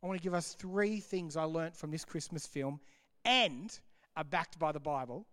I 0.01 0.07
want 0.07 0.17
to 0.17 0.23
give 0.23 0.33
us 0.33 0.53
three 0.53 1.01
things 1.01 1.35
I 1.35 1.43
learnt 1.43 1.75
from 1.75 1.91
this 1.91 2.05
Christmas 2.05 2.47
film 2.47 2.79
and 3.27 3.77
are 4.15 4.23
backed 4.23 4.57
by 4.57 4.71
the 4.71 4.79
Bible 4.79 5.27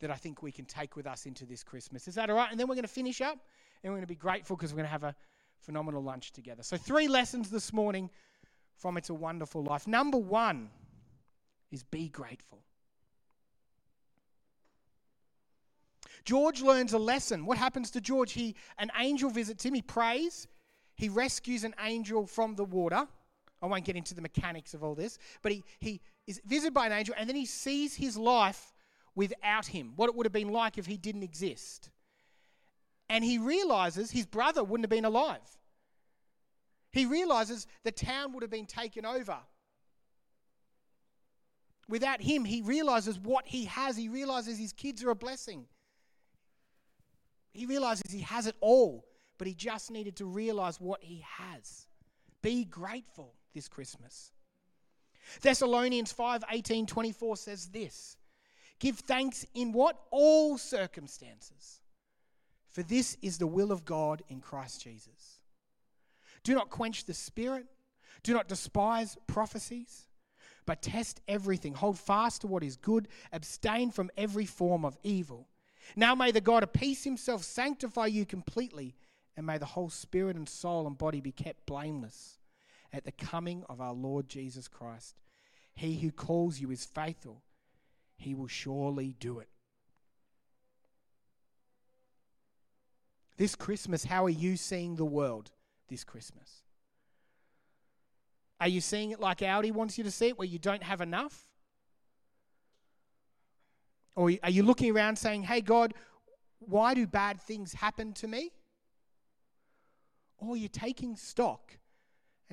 that 0.00 0.10
I 0.10 0.14
think 0.14 0.42
we 0.42 0.52
can 0.52 0.66
take 0.66 0.96
with 0.96 1.06
us 1.06 1.26
into 1.26 1.46
this 1.46 1.64
Christmas. 1.64 2.06
Is 2.06 2.14
that 2.14 2.30
all 2.30 2.36
right? 2.36 2.50
And 2.50 2.60
then 2.60 2.68
we're 2.68 2.74
going 2.74 2.82
to 2.82 2.88
finish 2.88 3.20
up 3.20 3.38
and 3.82 3.92
we're 3.92 3.96
going 3.96 4.02
to 4.02 4.06
be 4.06 4.14
grateful 4.14 4.54
because 4.56 4.72
we're 4.72 4.78
going 4.78 4.86
to 4.86 4.92
have 4.92 5.04
a 5.04 5.14
phenomenal 5.58 6.02
lunch 6.02 6.32
together. 6.32 6.62
So, 6.62 6.76
three 6.76 7.08
lessons 7.08 7.50
this 7.50 7.72
morning 7.72 8.10
from 8.76 8.96
It's 8.96 9.08
a 9.08 9.14
Wonderful 9.14 9.64
Life. 9.64 9.88
Number 9.88 10.18
one 10.18 10.70
is 11.72 11.82
be 11.82 12.08
grateful. 12.08 12.60
George 16.24 16.62
learns 16.62 16.92
a 16.92 16.98
lesson. 16.98 17.44
What 17.44 17.58
happens 17.58 17.90
to 17.92 18.00
George? 18.00 18.32
He 18.32 18.56
an 18.78 18.90
angel 18.98 19.30
visits 19.30 19.64
him, 19.64 19.74
he 19.74 19.82
prays, 19.82 20.48
he 20.96 21.08
rescues 21.08 21.64
an 21.64 21.74
angel 21.80 22.26
from 22.26 22.54
the 22.56 22.64
water. 22.64 23.06
I 23.64 23.66
won't 23.66 23.86
get 23.86 23.96
into 23.96 24.14
the 24.14 24.20
mechanics 24.20 24.74
of 24.74 24.84
all 24.84 24.94
this, 24.94 25.18
but 25.40 25.50
he, 25.50 25.64
he 25.80 26.02
is 26.26 26.38
visited 26.44 26.74
by 26.74 26.84
an 26.84 26.92
angel 26.92 27.14
and 27.18 27.26
then 27.26 27.34
he 27.34 27.46
sees 27.46 27.96
his 27.96 28.14
life 28.14 28.74
without 29.14 29.64
him, 29.64 29.94
what 29.96 30.10
it 30.10 30.14
would 30.14 30.26
have 30.26 30.34
been 30.34 30.50
like 30.50 30.76
if 30.76 30.84
he 30.84 30.98
didn't 30.98 31.22
exist. 31.22 31.88
And 33.08 33.24
he 33.24 33.38
realizes 33.38 34.10
his 34.10 34.26
brother 34.26 34.62
wouldn't 34.62 34.84
have 34.84 34.90
been 34.90 35.06
alive. 35.06 35.38
He 36.92 37.06
realizes 37.06 37.66
the 37.84 37.90
town 37.90 38.34
would 38.34 38.42
have 38.42 38.50
been 38.50 38.66
taken 38.66 39.06
over. 39.06 39.38
Without 41.88 42.20
him, 42.20 42.44
he 42.44 42.60
realizes 42.60 43.18
what 43.18 43.46
he 43.46 43.64
has. 43.64 43.96
He 43.96 44.10
realizes 44.10 44.58
his 44.58 44.74
kids 44.74 45.02
are 45.02 45.10
a 45.10 45.14
blessing. 45.14 45.64
He 47.54 47.64
realizes 47.64 48.12
he 48.12 48.20
has 48.20 48.46
it 48.46 48.56
all, 48.60 49.06
but 49.38 49.46
he 49.46 49.54
just 49.54 49.90
needed 49.90 50.16
to 50.16 50.26
realize 50.26 50.78
what 50.78 51.02
he 51.02 51.24
has. 51.26 51.86
Be 52.42 52.66
grateful 52.66 53.32
this 53.54 53.68
Christmas. 53.68 54.32
Thessalonians 55.40 56.12
5 56.12 56.44
18 56.50 56.86
24 56.86 57.36
says 57.36 57.66
this 57.68 58.16
Give 58.78 58.98
thanks 58.98 59.46
in 59.54 59.72
what? 59.72 59.98
All 60.10 60.58
circumstances. 60.58 61.80
For 62.68 62.82
this 62.82 63.16
is 63.22 63.38
the 63.38 63.46
will 63.46 63.70
of 63.70 63.84
God 63.84 64.22
in 64.28 64.40
Christ 64.40 64.82
Jesus. 64.82 65.40
Do 66.42 66.54
not 66.54 66.70
quench 66.70 67.04
the 67.04 67.14
spirit. 67.14 67.66
Do 68.22 68.32
not 68.32 68.48
despise 68.48 69.16
prophecies, 69.26 70.08
but 70.66 70.82
test 70.82 71.20
everything. 71.28 71.74
Hold 71.74 71.98
fast 71.98 72.40
to 72.40 72.46
what 72.46 72.64
is 72.64 72.76
good. 72.76 73.08
Abstain 73.32 73.90
from 73.90 74.10
every 74.16 74.46
form 74.46 74.84
of 74.84 74.98
evil. 75.02 75.48
Now 75.94 76.14
may 76.14 76.32
the 76.32 76.40
God 76.40 76.62
of 76.62 76.72
peace 76.72 77.04
himself 77.04 77.44
sanctify 77.44 78.06
you 78.06 78.24
completely, 78.24 78.96
and 79.36 79.46
may 79.46 79.58
the 79.58 79.66
whole 79.66 79.90
spirit 79.90 80.36
and 80.36 80.48
soul 80.48 80.86
and 80.86 80.96
body 80.98 81.20
be 81.20 81.32
kept 81.32 81.66
blameless 81.66 82.38
at 82.94 83.04
the 83.04 83.12
coming 83.12 83.64
of 83.68 83.80
our 83.80 83.92
Lord 83.92 84.28
Jesus 84.28 84.68
Christ. 84.68 85.16
He 85.74 85.98
who 85.98 86.12
calls 86.12 86.60
you 86.60 86.70
is 86.70 86.84
faithful, 86.84 87.42
he 88.16 88.34
will 88.34 88.46
surely 88.46 89.16
do 89.18 89.40
it. 89.40 89.48
This 93.36 93.56
Christmas, 93.56 94.04
how 94.04 94.24
are 94.24 94.30
you 94.30 94.56
seeing 94.56 94.94
the 94.94 95.04
world 95.04 95.50
this 95.88 96.04
Christmas? 96.04 96.62
Are 98.60 98.68
you 98.68 98.80
seeing 98.80 99.10
it 99.10 99.18
like 99.18 99.42
Audi 99.42 99.72
wants 99.72 99.98
you 99.98 100.04
to 100.04 100.10
see 100.12 100.28
it, 100.28 100.38
where 100.38 100.46
you 100.46 100.60
don't 100.60 100.84
have 100.84 101.00
enough? 101.00 101.48
Or 104.14 104.30
are 104.44 104.50
you 104.50 104.62
looking 104.62 104.94
around 104.94 105.16
saying, 105.16 105.42
hey, 105.42 105.60
God, 105.60 105.94
why 106.60 106.94
do 106.94 107.08
bad 107.08 107.40
things 107.40 107.74
happen 107.74 108.12
to 108.14 108.28
me? 108.28 108.52
Or 110.38 110.56
you're 110.56 110.68
taking 110.68 111.16
stock 111.16 111.72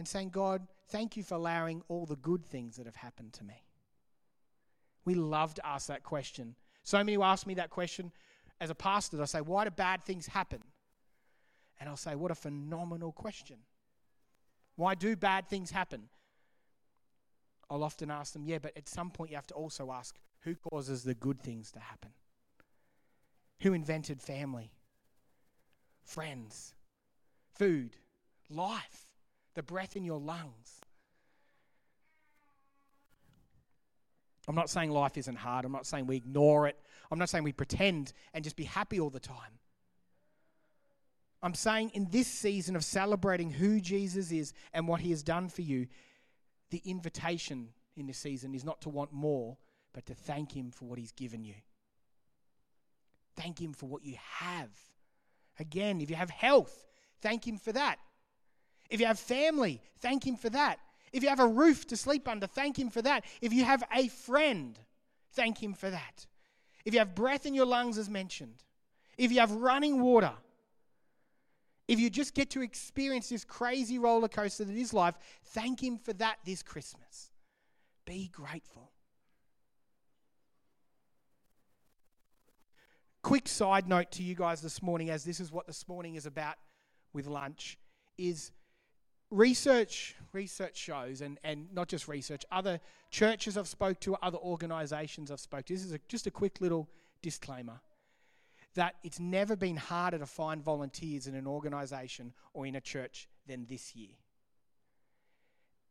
and 0.01 0.07
saying, 0.07 0.29
God, 0.29 0.65
thank 0.87 1.15
you 1.15 1.21
for 1.21 1.35
allowing 1.35 1.83
all 1.87 2.07
the 2.07 2.15
good 2.15 2.43
things 2.43 2.75
that 2.77 2.87
have 2.87 2.95
happened 2.95 3.33
to 3.33 3.43
me. 3.43 3.63
We 5.05 5.13
love 5.13 5.53
to 5.53 5.63
ask 5.63 5.89
that 5.89 6.01
question. 6.01 6.55
So 6.81 6.97
many 6.97 7.13
who 7.13 7.21
ask 7.21 7.45
me 7.45 7.53
that 7.53 7.69
question 7.69 8.11
as 8.59 8.71
a 8.71 8.75
pastor, 8.75 9.21
I 9.21 9.25
say, 9.25 9.41
Why 9.41 9.63
do 9.63 9.69
bad 9.69 10.01
things 10.01 10.25
happen? 10.25 10.63
And 11.79 11.87
I'll 11.87 11.97
say, 11.97 12.15
What 12.15 12.31
a 12.31 12.35
phenomenal 12.35 13.11
question. 13.11 13.57
Why 14.75 14.95
do 14.95 15.15
bad 15.15 15.47
things 15.47 15.69
happen? 15.69 16.09
I'll 17.69 17.83
often 17.83 18.09
ask 18.09 18.33
them, 18.33 18.43
Yeah, 18.43 18.57
but 18.57 18.75
at 18.75 18.89
some 18.89 19.11
point 19.11 19.29
you 19.29 19.35
have 19.35 19.45
to 19.47 19.53
also 19.53 19.91
ask, 19.91 20.17
Who 20.45 20.55
causes 20.55 21.03
the 21.03 21.13
good 21.13 21.39
things 21.43 21.71
to 21.73 21.79
happen? 21.79 22.09
Who 23.59 23.73
invented 23.73 24.19
family, 24.19 24.71
friends, 26.03 26.73
food, 27.53 27.97
life? 28.49 29.10
The 29.55 29.63
breath 29.63 29.95
in 29.95 30.03
your 30.03 30.19
lungs. 30.19 30.81
I'm 34.47 34.55
not 34.55 34.69
saying 34.69 34.91
life 34.91 35.17
isn't 35.17 35.35
hard. 35.35 35.65
I'm 35.65 35.71
not 35.71 35.85
saying 35.85 36.07
we 36.07 36.17
ignore 36.17 36.67
it. 36.67 36.75
I'm 37.11 37.19
not 37.19 37.29
saying 37.29 37.43
we 37.43 37.51
pretend 37.51 38.13
and 38.33 38.43
just 38.43 38.55
be 38.55 38.63
happy 38.63 38.99
all 38.99 39.09
the 39.09 39.19
time. 39.19 39.59
I'm 41.43 41.53
saying 41.53 41.91
in 41.93 42.07
this 42.11 42.27
season 42.27 42.75
of 42.75 42.83
celebrating 42.83 43.49
who 43.49 43.79
Jesus 43.79 44.31
is 44.31 44.53
and 44.73 44.87
what 44.87 45.01
he 45.01 45.09
has 45.09 45.23
done 45.23 45.49
for 45.49 45.61
you, 45.61 45.87
the 46.69 46.81
invitation 46.85 47.69
in 47.97 48.07
this 48.07 48.17
season 48.17 48.53
is 48.53 48.63
not 48.63 48.81
to 48.81 48.89
want 48.89 49.11
more, 49.11 49.57
but 49.93 50.05
to 50.05 50.13
thank 50.13 50.51
him 50.55 50.71
for 50.71 50.85
what 50.85 50.99
he's 50.99 51.11
given 51.11 51.43
you. 51.43 51.55
Thank 53.35 53.59
him 53.59 53.73
for 53.73 53.87
what 53.87 54.03
you 54.03 54.15
have. 54.39 54.69
Again, 55.59 56.01
if 56.01 56.09
you 56.09 56.15
have 56.15 56.29
health, 56.29 56.85
thank 57.21 57.47
him 57.47 57.57
for 57.57 57.71
that. 57.71 57.97
If 58.91 58.99
you 58.99 59.07
have 59.07 59.17
family, 59.17 59.81
thank 59.99 60.25
Him 60.25 60.35
for 60.35 60.51
that. 60.51 60.77
If 61.11 61.23
you 61.23 61.29
have 61.29 61.39
a 61.39 61.47
roof 61.47 61.87
to 61.87 61.97
sleep 61.97 62.27
under, 62.27 62.45
thank 62.45 62.77
Him 62.77 62.91
for 62.91 63.01
that. 63.01 63.25
If 63.41 63.51
you 63.53 63.63
have 63.63 63.83
a 63.91 64.09
friend, 64.09 64.77
thank 65.33 65.63
Him 65.63 65.73
for 65.73 65.89
that. 65.89 66.27
If 66.85 66.93
you 66.93 66.99
have 66.99 67.15
breath 67.15 67.47
in 67.47 67.55
your 67.55 67.65
lungs, 67.65 67.97
as 67.97 68.09
mentioned, 68.09 68.63
if 69.17 69.31
you 69.31 69.39
have 69.39 69.51
running 69.51 70.01
water, 70.01 70.33
if 71.87 71.99
you 71.99 72.09
just 72.09 72.35
get 72.35 72.51
to 72.51 72.61
experience 72.61 73.29
this 73.29 73.43
crazy 73.43 73.97
roller 73.97 74.27
coaster 74.27 74.63
that 74.65 74.75
is 74.75 74.93
life, 74.93 75.15
thank 75.45 75.81
Him 75.81 75.97
for 75.97 76.13
that 76.13 76.37
this 76.45 76.61
Christmas. 76.61 77.31
Be 78.05 78.29
grateful. 78.29 78.91
quick 83.21 83.47
side 83.47 83.87
note 83.87 84.11
to 84.11 84.23
you 84.23 84.35
guys 84.35 84.61
this 84.61 84.81
morning, 84.81 85.09
as 85.09 85.23
this 85.23 85.39
is 85.39 85.51
what 85.51 85.67
this 85.67 85.87
morning 85.87 86.15
is 86.15 86.25
about 86.25 86.55
with 87.13 87.27
lunch, 87.27 87.77
is 88.17 88.51
research 89.31 90.15
research 90.33 90.77
shows 90.77 91.21
and, 91.21 91.39
and 91.43 91.67
not 91.73 91.87
just 91.87 92.07
research 92.07 92.45
other 92.51 92.79
churches 93.09 93.57
i've 93.57 93.67
spoke 93.67 93.99
to 93.99 94.15
other 94.21 94.37
organizations 94.37 95.31
i've 95.31 95.39
spoke 95.39 95.65
to 95.65 95.73
this 95.73 95.83
is 95.83 95.93
a, 95.93 95.99
just 96.07 96.27
a 96.27 96.31
quick 96.31 96.61
little 96.61 96.89
disclaimer 97.21 97.79
that 98.75 98.95
it's 99.03 99.19
never 99.19 99.55
been 99.55 99.75
harder 99.75 100.17
to 100.17 100.25
find 100.25 100.61
volunteers 100.61 101.27
in 101.27 101.35
an 101.35 101.45
organization 101.47 102.33
or 102.53 102.65
in 102.65 102.75
a 102.75 102.81
church 102.81 103.27
than 103.47 103.65
this 103.69 103.95
year. 103.95 104.15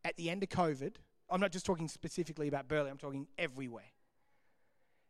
At 0.04 0.16
the 0.16 0.30
end 0.30 0.42
of 0.42 0.48
covid 0.48 0.94
i'm 1.28 1.40
not 1.40 1.52
just 1.52 1.66
talking 1.66 1.88
specifically 1.88 2.48
about 2.48 2.68
burleigh 2.68 2.90
i'm 2.90 2.98
talking 2.98 3.26
everywhere. 3.38 3.90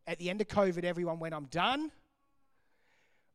At 0.07 0.19
the 0.19 0.31
end 0.31 0.41
of 0.41 0.49
covid 0.49 0.85
everyone 0.85 1.19
went 1.19 1.35
i'm 1.35 1.47
done. 1.47 1.93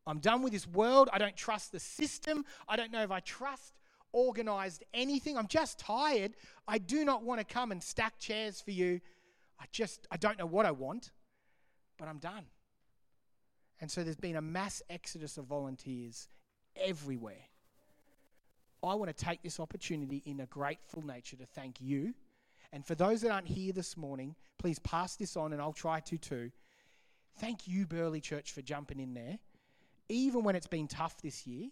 I'm 0.08 0.20
done 0.20 0.44
with 0.44 0.54
this 0.54 0.68
world. 0.68 1.10
I 1.12 1.18
don't 1.18 1.36
trust 1.36 1.72
the 1.72 1.80
system. 1.80 2.46
I 2.68 2.76
don't 2.76 2.92
know 2.92 3.02
if 3.02 3.12
i 3.12 3.22
trust 3.22 3.74
organized 4.16 4.84
anything. 4.94 5.38
I'm 5.38 5.48
just 5.48 5.78
tired. 5.78 6.36
I 6.68 6.78
do 6.78 7.04
not 7.04 7.24
want 7.24 7.42
to 7.42 7.46
come 7.46 7.74
and 7.74 7.84
stack 7.84 8.18
chairs 8.18 8.62
for 8.62 8.72
you. 8.72 9.02
I 9.60 9.66
just, 9.74 10.08
I 10.10 10.16
don't 10.16 10.40
know 10.40 10.46
what 10.46 10.66
I 10.66 10.72
want, 10.72 11.12
but 11.98 12.08
I'm 12.08 12.20
done. 12.20 12.46
And 13.82 13.92
so 13.92 14.04
there's 14.04 14.16
been 14.16 14.38
a 14.38 14.42
mass 14.42 14.82
exodus 14.90 15.38
of 15.38 15.46
volunteers 15.46 16.30
everywhere. 16.78 17.44
I 18.84 18.94
want 18.94 19.16
to 19.16 19.26
take 19.26 19.42
this 19.42 19.60
opportunity 19.60 20.22
in 20.26 20.40
a 20.40 20.46
grateful 20.46 21.06
nature 21.06 21.36
to 21.38 21.46
thank 21.46 21.82
you. 21.82 22.14
And 22.72 22.86
for 22.86 22.96
those 22.96 23.22
that 23.22 23.32
aren't 23.32 23.48
here 23.48 23.74
this 23.74 23.98
morning, 23.98 24.36
please 24.60 24.80
pass 24.80 25.16
this 25.16 25.36
on 25.36 25.52
and 25.54 25.62
I'll 25.62 25.74
try 25.74 26.00
to 26.00 26.18
too. 26.18 26.52
Thank 27.40 27.68
you, 27.68 27.86
Burleigh 27.86 28.22
Church, 28.22 28.54
for 28.54 28.62
jumping 28.62 29.00
in 29.00 29.14
there. 29.14 29.40
Even 30.08 30.44
when 30.44 30.56
it's 30.56 30.68
been 30.68 30.88
tough 30.88 31.22
this 31.22 31.46
year, 31.46 31.70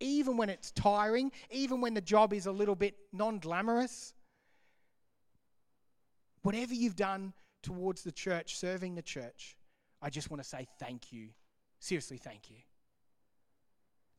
even 0.00 0.36
when 0.36 0.48
it's 0.48 0.70
tiring, 0.72 1.32
even 1.50 1.80
when 1.80 1.94
the 1.94 2.00
job 2.00 2.32
is 2.32 2.46
a 2.46 2.52
little 2.52 2.74
bit 2.74 2.94
non 3.12 3.38
glamorous. 3.38 4.14
Whatever 6.42 6.74
you've 6.74 6.96
done 6.96 7.32
towards 7.62 8.02
the 8.02 8.12
church, 8.12 8.58
serving 8.58 8.94
the 8.94 9.02
church, 9.02 9.56
I 10.02 10.10
just 10.10 10.30
want 10.30 10.42
to 10.42 10.48
say 10.48 10.66
thank 10.78 11.12
you. 11.12 11.28
Seriously, 11.80 12.18
thank 12.18 12.50
you. 12.50 12.56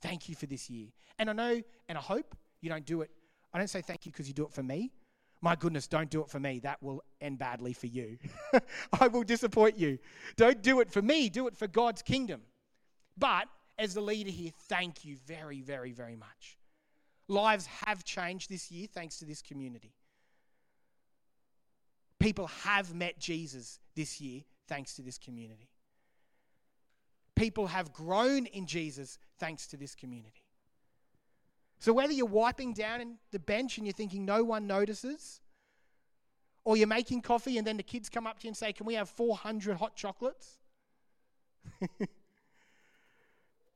Thank 0.01 0.29
you 0.29 0.35
for 0.35 0.45
this 0.45 0.69
year. 0.69 0.87
And 1.19 1.29
I 1.29 1.33
know 1.33 1.61
and 1.87 1.97
I 1.97 2.01
hope 2.01 2.35
you 2.61 2.69
don't 2.69 2.85
do 2.85 3.01
it. 3.01 3.11
I 3.53 3.57
don't 3.57 3.69
say 3.69 3.81
thank 3.81 4.05
you 4.05 4.11
because 4.11 4.27
you 4.27 4.33
do 4.33 4.45
it 4.45 4.51
for 4.51 4.63
me. 4.63 4.91
My 5.41 5.55
goodness, 5.55 5.87
don't 5.87 6.09
do 6.09 6.21
it 6.21 6.29
for 6.29 6.39
me. 6.39 6.59
That 6.59 6.81
will 6.81 7.03
end 7.21 7.37
badly 7.37 7.73
for 7.73 7.87
you. 7.87 8.17
I 8.99 9.07
will 9.07 9.23
disappoint 9.23 9.77
you. 9.77 9.99
Don't 10.37 10.61
do 10.61 10.79
it 10.79 10.91
for 10.91 11.01
me, 11.01 11.29
do 11.29 11.47
it 11.47 11.55
for 11.55 11.67
God's 11.67 12.01
kingdom. 12.01 12.41
But 13.17 13.47
as 13.77 13.93
the 13.93 14.01
leader 14.01 14.31
here, 14.31 14.51
thank 14.67 15.05
you 15.05 15.17
very, 15.25 15.61
very, 15.61 15.91
very 15.91 16.15
much. 16.15 16.57
Lives 17.27 17.65
have 17.85 18.03
changed 18.03 18.49
this 18.49 18.71
year 18.71 18.87
thanks 18.91 19.19
to 19.19 19.25
this 19.25 19.41
community. 19.41 19.93
People 22.19 22.47
have 22.47 22.93
met 22.93 23.19
Jesus 23.19 23.79
this 23.95 24.21
year 24.21 24.41
thanks 24.67 24.95
to 24.95 25.01
this 25.01 25.17
community. 25.17 25.69
People 27.35 27.67
have 27.67 27.91
grown 27.91 28.45
in 28.45 28.65
Jesus 28.65 29.17
thanks 29.39 29.67
to 29.67 29.77
this 29.77 29.93
community. 29.93 30.45
So, 31.79 31.91
whether 31.91 32.13
you're 32.13 32.25
wiping 32.25 32.73
down 32.73 33.17
the 33.31 33.39
bench 33.39 33.77
and 33.77 33.85
you're 33.85 33.93
thinking 33.93 34.23
no 34.23 34.43
one 34.43 34.65
notices, 34.65 35.41
or 36.63 36.77
you're 36.77 36.87
making 36.87 37.21
coffee 37.21 37.57
and 37.57 37.67
then 37.67 37.77
the 37.77 37.83
kids 37.83 38.09
come 38.09 38.25
up 38.25 38.39
to 38.39 38.45
you 38.45 38.49
and 38.49 38.57
say, 38.57 38.73
Can 38.73 38.85
we 38.85 38.95
have 38.95 39.09
400 39.09 39.77
hot 39.77 39.95
chocolates? 39.95 40.57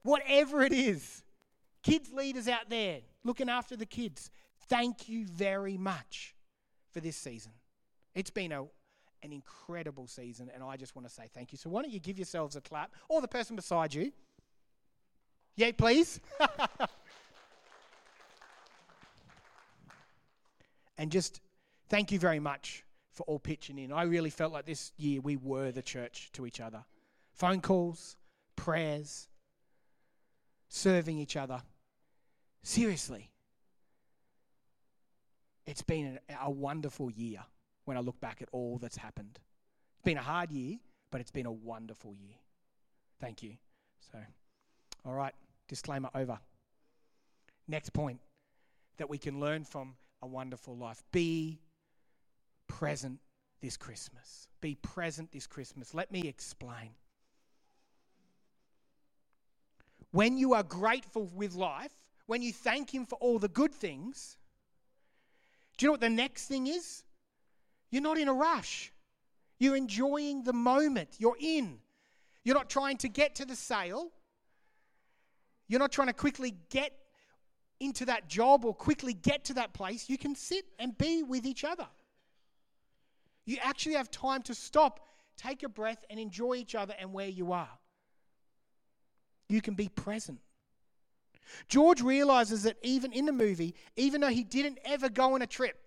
Whatever 0.04 0.62
it 0.62 0.74
is, 0.74 1.24
kids 1.84 2.12
leaders 2.14 2.48
out 2.48 2.70
there 2.70 3.00
looking 3.24 3.50
after 3.50 3.76
the 3.76 3.86
kids, 3.86 4.32
thank 4.68 5.10
you 5.10 5.26
very 5.26 5.78
much 5.78 6.36
for 6.92 7.00
this 7.00 7.18
season. 7.18 7.52
It's 8.16 8.30
been 8.30 8.52
a, 8.52 8.64
an 9.24 9.32
incredible 9.32 10.08
season, 10.08 10.50
and 10.54 10.64
I 10.64 10.78
just 10.78 10.96
want 10.96 11.08
to 11.08 11.14
say 11.14 11.30
thank 11.34 11.52
you. 11.52 11.58
So, 11.58 11.70
why 11.70 11.82
don't 11.82 11.92
you 11.92 12.00
give 12.00 12.18
yourselves 12.18 12.56
a 12.56 12.62
clap, 12.62 12.92
or 13.08 13.22
the 13.22 13.28
person 13.28 13.56
beside 13.56 13.94
you? 13.94 14.12
Yeah, 15.56 15.72
please. 15.78 16.20
and 20.98 21.12
just 21.12 21.42
thank 21.90 22.12
you 22.12 22.20
very 22.20 22.40
much 22.40 22.84
for 23.12 23.24
all 23.24 23.40
pitching 23.40 23.78
in. 23.78 23.92
I 23.92 24.04
really 24.04 24.30
felt 24.30 24.54
like 24.54 24.66
this 24.66 24.92
year 24.98 25.20
we 25.22 25.36
were 25.36 25.72
the 25.72 25.82
church 25.82 26.30
to 26.34 26.46
each 26.46 26.62
other. 26.62 26.86
Phone 27.34 27.62
calls, 27.62 28.16
prayers, 28.56 29.29
serving 30.70 31.18
each 31.18 31.36
other. 31.36 31.62
Seriously. 32.64 33.32
It's 35.66 35.82
been 35.82 36.20
a, 36.42 36.50
wonderful 36.50 37.12
year 37.12 37.42
when 37.86 37.98
I 37.98 38.00
look 38.00 38.20
back 38.20 38.42
at 38.42 38.50
all 38.52 38.80
that's 38.80 38.98
happened. 38.98 39.40
It's 39.96 40.04
been 40.04 40.18
a 40.18 40.22
hard 40.22 40.52
year, 40.52 40.78
but 41.12 41.22
it's 41.22 41.32
been 41.32 41.46
a 41.46 41.52
wonderful 41.52 42.16
year. 42.16 42.38
Thank 43.20 43.44
you. 43.44 43.54
So, 44.12 44.18
all 45.06 45.14
right, 45.14 45.34
disclaimer 45.68 46.10
over. 46.16 46.40
Next 47.68 47.94
point 47.94 48.20
that 48.98 49.10
we 49.10 49.20
can 49.20 49.40
learn 49.40 49.64
from 49.64 49.96
a 50.24 50.28
wonderful 50.28 50.76
life 50.76 51.04
be 51.12 51.60
present 52.68 53.20
this 53.62 53.78
Christmas. 53.78 54.48
Be 54.62 54.76
present 54.76 55.32
this 55.32 55.46
Christmas. 55.46 55.94
Let 55.94 56.12
me 56.12 56.22
explain 56.22 56.90
when 60.12 60.38
you 60.38 60.54
are 60.54 60.64
grateful 60.64 61.30
with 61.34 61.54
life, 61.56 61.94
when 62.26 62.42
you 62.42 62.54
thank 62.54 62.94
Him 62.94 63.06
for 63.06 63.16
all 63.16 63.40
the 63.40 63.48
good 63.48 63.74
things, 63.74 64.38
do 65.78 65.86
you 65.86 65.88
know 65.88 65.94
what 65.94 66.02
the 66.02 66.10
next 66.10 66.48
thing 66.48 66.68
is? 66.68 67.04
You're 67.90 68.02
not 68.02 68.18
in 68.18 68.28
a 68.28 68.34
rush. 68.34 68.92
You're 69.60 69.76
enjoying 69.76 70.44
the 70.44 70.54
moment 70.54 71.16
you're 71.18 71.38
in. 71.40 71.80
You're 72.44 72.56
not 72.56 72.70
trying 72.70 72.98
to 72.98 73.10
get 73.10 73.36
to 73.36 73.46
the 73.46 73.56
sale. 73.56 74.12
You're 75.68 75.80
not 75.80 75.92
trying 75.92 76.08
to 76.08 76.14
quickly 76.14 76.56
get 76.70 76.94
into 77.80 78.06
that 78.06 78.28
job 78.28 78.66
or 78.66 78.74
quickly 78.74 79.14
get 79.14 79.46
to 79.46 79.54
that 79.56 79.74
place. 79.74 80.10
You 80.10 80.18
can 80.18 80.36
sit 80.36 80.66
and 80.80 80.98
be 80.98 81.24
with 81.24 81.46
each 81.46 81.64
other. 81.64 81.88
You 83.46 83.58
actually 83.64 83.96
have 83.96 84.12
time 84.12 84.42
to 84.44 84.54
stop, 84.54 85.00
take 85.38 85.64
a 85.64 85.70
breath, 85.70 86.04
and 86.10 86.20
enjoy 86.20 86.56
each 86.56 86.76
other 86.76 86.94
and 87.00 87.14
where 87.14 87.28
you 87.28 87.52
are. 87.52 87.79
You 89.50 89.62
can 89.62 89.74
be 89.74 89.90
present. 89.90 90.40
George 91.68 92.02
realizes 92.02 92.64
that 92.64 92.78
even 92.84 93.12
in 93.12 93.26
the 93.26 93.32
movie, 93.32 93.76
even 93.96 94.22
though 94.22 94.28
he 94.28 94.44
didn't 94.44 94.78
ever 94.86 95.10
go 95.10 95.34
on 95.34 95.42
a 95.42 95.48
trip, 95.48 95.78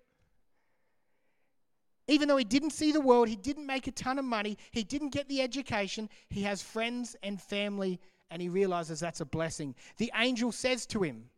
even 2.08 2.26
though 2.26 2.36
he 2.36 2.44
didn't 2.44 2.70
see 2.70 2.90
the 2.90 3.00
world, 3.00 3.28
he 3.28 3.36
didn't 3.36 3.64
make 3.64 3.86
a 3.86 3.92
ton 3.92 4.18
of 4.18 4.24
money, 4.24 4.58
he 4.72 4.82
didn't 4.82 5.10
get 5.10 5.28
the 5.28 5.40
education, 5.40 6.10
he 6.28 6.42
has 6.42 6.60
friends 6.60 7.14
and 7.22 7.40
family, 7.40 8.00
and 8.30 8.42
he 8.42 8.48
realizes 8.48 8.98
that's 8.98 9.20
a 9.20 9.24
blessing. 9.24 9.74
The 9.98 10.10
angel 10.16 10.50
says 10.50 10.84
to 10.86 11.02
him 11.02 11.30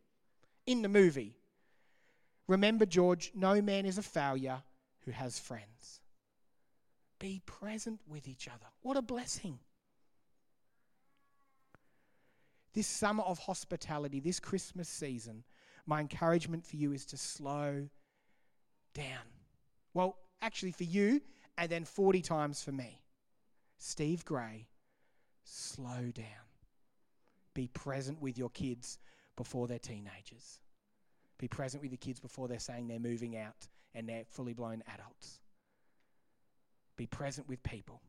in 0.65 0.81
the 0.81 0.89
movie, 0.89 1.37
Remember, 2.47 2.85
George, 2.85 3.31
no 3.35 3.61
man 3.61 3.85
is 3.85 3.97
a 3.97 4.03
failure 4.03 4.61
who 5.01 5.11
has 5.11 5.39
friends. 5.39 6.01
Be 7.19 7.41
present 7.45 8.01
with 8.07 8.27
each 8.27 8.47
other. 8.47 8.67
What 8.81 8.97
a 8.97 9.01
blessing 9.01 9.59
this 12.75 12.85
summer 12.85 13.23
of 13.23 13.39
hospitality, 13.39 14.19
this 14.19 14.39
Christmas 14.39 14.89
season, 14.89 15.43
my 15.87 16.01
encouragement 16.01 16.65
for 16.65 16.75
you 16.75 16.91
is 16.91 17.05
to 17.07 17.17
slow 17.17 17.87
down. 18.93 19.25
Well, 19.93 20.17
actually, 20.41 20.73
for 20.73 20.83
you, 20.83 21.21
and 21.57 21.71
then 21.71 21.85
40 21.85 22.21
times 22.21 22.61
for 22.61 22.73
me. 22.73 23.01
Steve 23.77 24.25
Gray, 24.25 24.67
slow 25.43 26.11
down. 26.13 26.25
Be 27.53 27.67
present 27.67 28.21
with 28.21 28.37
your 28.37 28.49
kids 28.49 28.99
before 29.37 29.67
they're 29.67 29.79
teenagers. 29.79 30.59
Be 31.37 31.47
present 31.47 31.81
with 31.81 31.91
your 31.91 31.97
kids 31.97 32.19
before 32.19 32.47
they're 32.47 32.59
saying 32.59 32.87
they're 32.87 32.99
moving 32.99 33.37
out 33.37 33.67
and 33.93 34.07
they're 34.07 34.25
fully 34.29 34.53
blown 34.53 34.83
adults. 34.93 35.39
Be 36.97 37.05
present 37.05 37.47
with 37.47 37.63
people. 37.63 38.01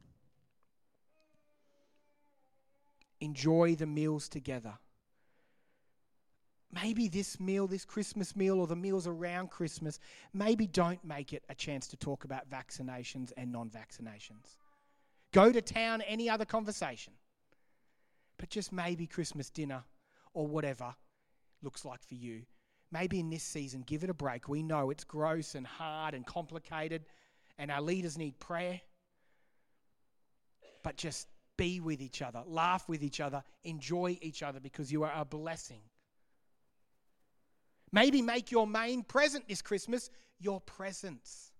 Enjoy 3.20 3.74
the 3.74 3.86
meals 3.86 4.28
together. 4.28 4.74
Maybe 6.72 7.08
this 7.08 7.38
meal, 7.40 7.66
this 7.66 7.84
Christmas 7.84 8.36
meal, 8.36 8.58
or 8.58 8.66
the 8.66 8.76
meals 8.76 9.06
around 9.06 9.50
Christmas, 9.50 9.98
maybe 10.34 10.66
don't 10.66 11.02
make 11.04 11.32
it 11.32 11.44
a 11.48 11.54
chance 11.54 11.86
to 11.88 11.96
talk 11.96 12.24
about 12.24 12.50
vaccinations 12.50 13.32
and 13.36 13.52
non 13.52 13.70
vaccinations. 13.70 14.56
Go 15.32 15.52
to 15.52 15.62
town, 15.62 16.02
any 16.02 16.28
other 16.28 16.44
conversation. 16.44 17.14
But 18.38 18.50
just 18.50 18.72
maybe 18.72 19.06
Christmas 19.06 19.48
dinner 19.48 19.84
or 20.34 20.46
whatever 20.46 20.94
looks 21.62 21.84
like 21.84 22.02
for 22.02 22.14
you. 22.14 22.42
Maybe 22.92 23.20
in 23.20 23.30
this 23.30 23.42
season, 23.42 23.82
give 23.86 24.04
it 24.04 24.10
a 24.10 24.14
break. 24.14 24.48
We 24.48 24.62
know 24.62 24.90
it's 24.90 25.04
gross 25.04 25.54
and 25.54 25.66
hard 25.66 26.14
and 26.14 26.24
complicated, 26.26 27.06
and 27.58 27.70
our 27.70 27.80
leaders 27.80 28.18
need 28.18 28.38
prayer. 28.38 28.80
But 30.82 30.96
just 30.96 31.26
be 31.56 31.80
with 31.80 32.00
each 32.00 32.22
other, 32.22 32.42
laugh 32.46 32.88
with 32.88 33.02
each 33.02 33.20
other, 33.20 33.42
enjoy 33.64 34.18
each 34.20 34.42
other 34.42 34.60
because 34.60 34.92
you 34.92 35.02
are 35.04 35.12
a 35.14 35.24
blessing. 35.24 35.80
Maybe 37.92 38.20
make 38.22 38.50
your 38.50 38.66
main 38.66 39.02
present 39.02 39.48
this 39.48 39.62
Christmas 39.62 40.10
your 40.38 40.60
presence. 40.60 41.52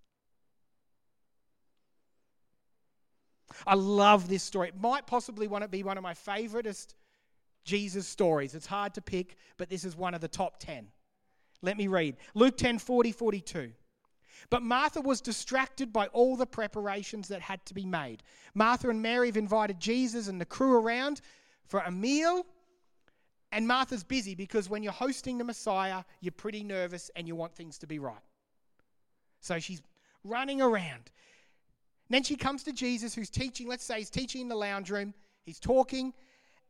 I 3.65 3.75
love 3.75 4.27
this 4.27 4.43
story. 4.43 4.69
It 4.69 4.79
might 4.79 5.07
possibly 5.07 5.47
want 5.47 5.63
to 5.63 5.67
be 5.67 5.83
one 5.83 5.97
of 5.97 6.03
my 6.03 6.13
favoriteest 6.13 6.93
Jesus 7.63 8.07
stories. 8.07 8.55
It's 8.55 8.65
hard 8.65 8.93
to 8.95 9.01
pick, 9.01 9.35
but 9.57 9.69
this 9.69 9.83
is 9.83 9.95
one 9.95 10.13
of 10.13 10.21
the 10.21 10.27
top 10.27 10.59
10. 10.59 10.87
Let 11.61 11.77
me 11.77 11.87
read 11.87 12.17
Luke 12.35 12.57
10 12.57 12.79
40 12.79 13.11
42. 13.11 13.71
But 14.49 14.63
Martha 14.63 15.01
was 15.01 15.21
distracted 15.21 15.91
by 15.91 16.07
all 16.07 16.35
the 16.35 16.45
preparations 16.45 17.27
that 17.27 17.41
had 17.41 17.65
to 17.65 17.73
be 17.73 17.85
made. 17.85 18.23
Martha 18.53 18.89
and 18.89 19.01
Mary 19.01 19.27
have 19.27 19.37
invited 19.37 19.79
Jesus 19.79 20.27
and 20.27 20.39
the 20.39 20.45
crew 20.45 20.77
around 20.77 21.21
for 21.65 21.79
a 21.81 21.91
meal. 21.91 22.45
And 23.51 23.67
Martha's 23.67 24.03
busy 24.03 24.35
because 24.35 24.69
when 24.69 24.83
you're 24.83 24.91
hosting 24.91 25.37
the 25.37 25.43
Messiah, 25.43 26.03
you're 26.21 26.31
pretty 26.31 26.63
nervous 26.63 27.09
and 27.15 27.27
you 27.27 27.35
want 27.35 27.55
things 27.55 27.77
to 27.79 27.87
be 27.87 27.99
right. 27.99 28.15
So 29.39 29.59
she's 29.59 29.81
running 30.23 30.61
around. 30.61 31.11
then 32.09 32.23
she 32.23 32.35
comes 32.35 32.63
to 32.63 32.73
Jesus, 32.73 33.13
who's 33.15 33.29
teaching, 33.29 33.67
let's 33.67 33.83
say 33.83 33.99
he's 33.99 34.09
teaching 34.09 34.41
in 34.41 34.49
the 34.49 34.55
lounge 34.55 34.89
room. 34.89 35.13
He's 35.45 35.59
talking, 35.59 36.13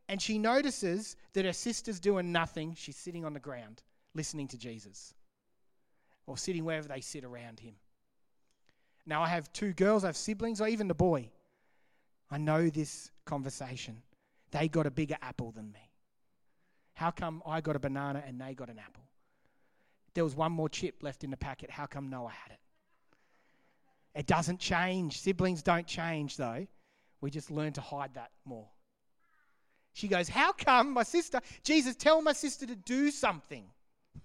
and 0.08 0.22
she 0.22 0.38
notices 0.38 1.16
that 1.32 1.44
her 1.44 1.52
sister's 1.52 1.98
doing 1.98 2.30
nothing. 2.30 2.74
She's 2.76 2.96
sitting 2.96 3.24
on 3.24 3.34
the 3.34 3.40
ground 3.40 3.82
listening 4.14 4.48
to 4.48 4.58
Jesus 4.58 5.14
or 6.28 6.36
sitting 6.36 6.64
wherever 6.64 6.86
they 6.86 7.00
sit 7.00 7.24
around 7.24 7.58
him. 7.58 7.74
Now, 9.06 9.22
I 9.22 9.28
have 9.28 9.52
two 9.52 9.72
girls, 9.72 10.04
I 10.04 10.08
have 10.08 10.16
siblings, 10.16 10.60
or 10.60 10.68
even 10.68 10.86
the 10.86 10.94
boy. 10.94 11.30
I 12.30 12.36
know 12.36 12.68
this 12.68 13.10
conversation. 13.24 14.02
They 14.50 14.68
got 14.68 14.86
a 14.86 14.90
bigger 14.90 15.16
apple 15.22 15.50
than 15.52 15.72
me. 15.72 15.90
How 16.92 17.10
come 17.10 17.42
I 17.46 17.62
got 17.62 17.76
a 17.76 17.78
banana 17.78 18.22
and 18.26 18.38
they 18.40 18.54
got 18.54 18.68
an 18.68 18.78
apple? 18.78 19.04
There 20.12 20.24
was 20.24 20.36
one 20.36 20.52
more 20.52 20.68
chip 20.68 21.02
left 21.02 21.24
in 21.24 21.30
the 21.30 21.36
packet. 21.36 21.70
How 21.70 21.86
come 21.86 22.10
Noah 22.10 22.30
had 22.30 22.52
it? 22.52 22.60
It 24.18 24.26
doesn't 24.26 24.60
change. 24.60 25.20
Siblings 25.20 25.62
don't 25.62 25.86
change, 25.86 26.36
though. 26.36 26.66
We 27.20 27.30
just 27.30 27.50
learn 27.50 27.72
to 27.74 27.80
hide 27.80 28.14
that 28.14 28.32
more. 28.44 28.68
She 29.94 30.08
goes, 30.08 30.28
How 30.28 30.52
come 30.52 30.92
my 30.92 31.04
sister, 31.04 31.40
Jesus, 31.62 31.96
tell 31.96 32.20
my 32.20 32.32
sister 32.32 32.66
to 32.66 32.76
do 32.76 33.10
something? 33.10 33.64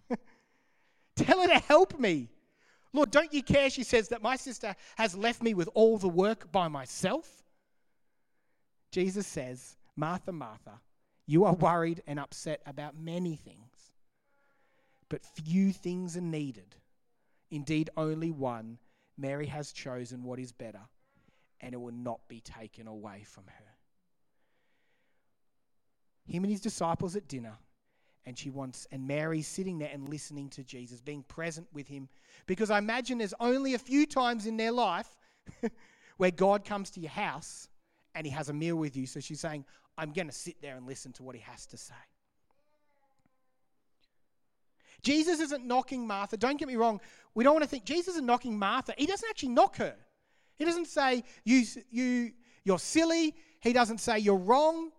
tell 1.15 1.41
her 1.41 1.47
to 1.47 1.59
help 1.59 1.99
me. 1.99 2.29
Lord, 2.93 3.11
don't 3.11 3.33
you 3.33 3.41
care, 3.41 3.69
she 3.69 3.83
says, 3.83 4.09
that 4.09 4.21
my 4.21 4.35
sister 4.35 4.75
has 4.97 5.15
left 5.15 5.41
me 5.41 5.53
with 5.53 5.69
all 5.73 5.97
the 5.97 6.07
work 6.07 6.51
by 6.51 6.67
myself? 6.67 7.43
Jesus 8.91 9.25
says, 9.25 9.77
Martha, 9.95 10.31
Martha, 10.31 10.79
you 11.25 11.45
are 11.45 11.53
worried 11.53 12.03
and 12.05 12.19
upset 12.19 12.61
about 12.65 12.95
many 12.95 13.35
things, 13.35 13.91
but 15.09 15.25
few 15.25 15.71
things 15.71 16.15
are 16.15 16.21
needed. 16.21 16.75
Indeed, 17.49 17.89
only 17.97 18.31
one. 18.31 18.77
Mary 19.17 19.45
has 19.45 19.71
chosen 19.71 20.23
what 20.23 20.39
is 20.39 20.51
better, 20.51 20.81
and 21.61 21.73
it 21.73 21.77
will 21.77 21.91
not 21.91 22.27
be 22.27 22.39
taken 22.39 22.87
away 22.87 23.23
from 23.23 23.45
her. 23.45 23.65
Him 26.25 26.43
and 26.43 26.51
his 26.51 26.61
disciples 26.61 27.15
at 27.15 27.27
dinner, 27.27 27.57
and 28.25 28.37
she 28.37 28.49
wants, 28.49 28.87
and 28.91 29.05
Mary's 29.05 29.47
sitting 29.47 29.77
there 29.77 29.89
and 29.91 30.07
listening 30.07 30.49
to 30.51 30.63
Jesus, 30.63 31.01
being 31.01 31.23
present 31.23 31.67
with 31.73 31.87
him. 31.87 32.07
Because 32.47 32.71
I 32.71 32.77
imagine 32.77 33.17
there's 33.17 33.33
only 33.39 33.73
a 33.73 33.79
few 33.79 34.05
times 34.05 34.45
in 34.45 34.57
their 34.57 34.71
life 34.71 35.17
where 36.17 36.31
God 36.31 36.63
comes 36.63 36.89
to 36.91 36.99
your 36.99 37.11
house 37.11 37.67
and 38.15 38.25
he 38.25 38.31
has 38.31 38.49
a 38.49 38.53
meal 38.53 38.75
with 38.75 38.95
you. 38.95 39.05
So 39.05 39.19
she's 39.19 39.41
saying, 39.41 39.65
I'm 39.97 40.13
going 40.13 40.27
to 40.27 40.33
sit 40.33 40.61
there 40.61 40.75
and 40.75 40.87
listen 40.87 41.11
to 41.13 41.23
what 41.23 41.35
he 41.35 41.41
has 41.41 41.65
to 41.67 41.77
say. 41.77 41.93
Jesus 45.01 45.41
isn't 45.41 45.65
knocking 45.65 46.07
Martha. 46.07 46.37
Don't 46.37 46.57
get 46.57 46.67
me 46.67 46.77
wrong. 46.77 47.01
We 47.35 47.43
don't 47.43 47.53
want 47.53 47.63
to 47.63 47.69
think 47.69 47.83
Jesus 47.83 48.15
is 48.15 48.21
knocking 48.21 48.57
Martha. 48.57 48.93
He 48.97 49.05
doesn't 49.05 49.27
actually 49.29 49.49
knock 49.49 49.75
her. 49.77 49.95
He 50.55 50.63
doesn't 50.63 50.87
say, 50.87 51.23
you, 51.43 51.65
you, 51.91 52.31
you're 52.63 52.79
silly. 52.79 53.35
He 53.59 53.73
doesn't 53.73 53.99
say, 53.99 54.19
you're 54.19 54.37
wrong. 54.37 54.91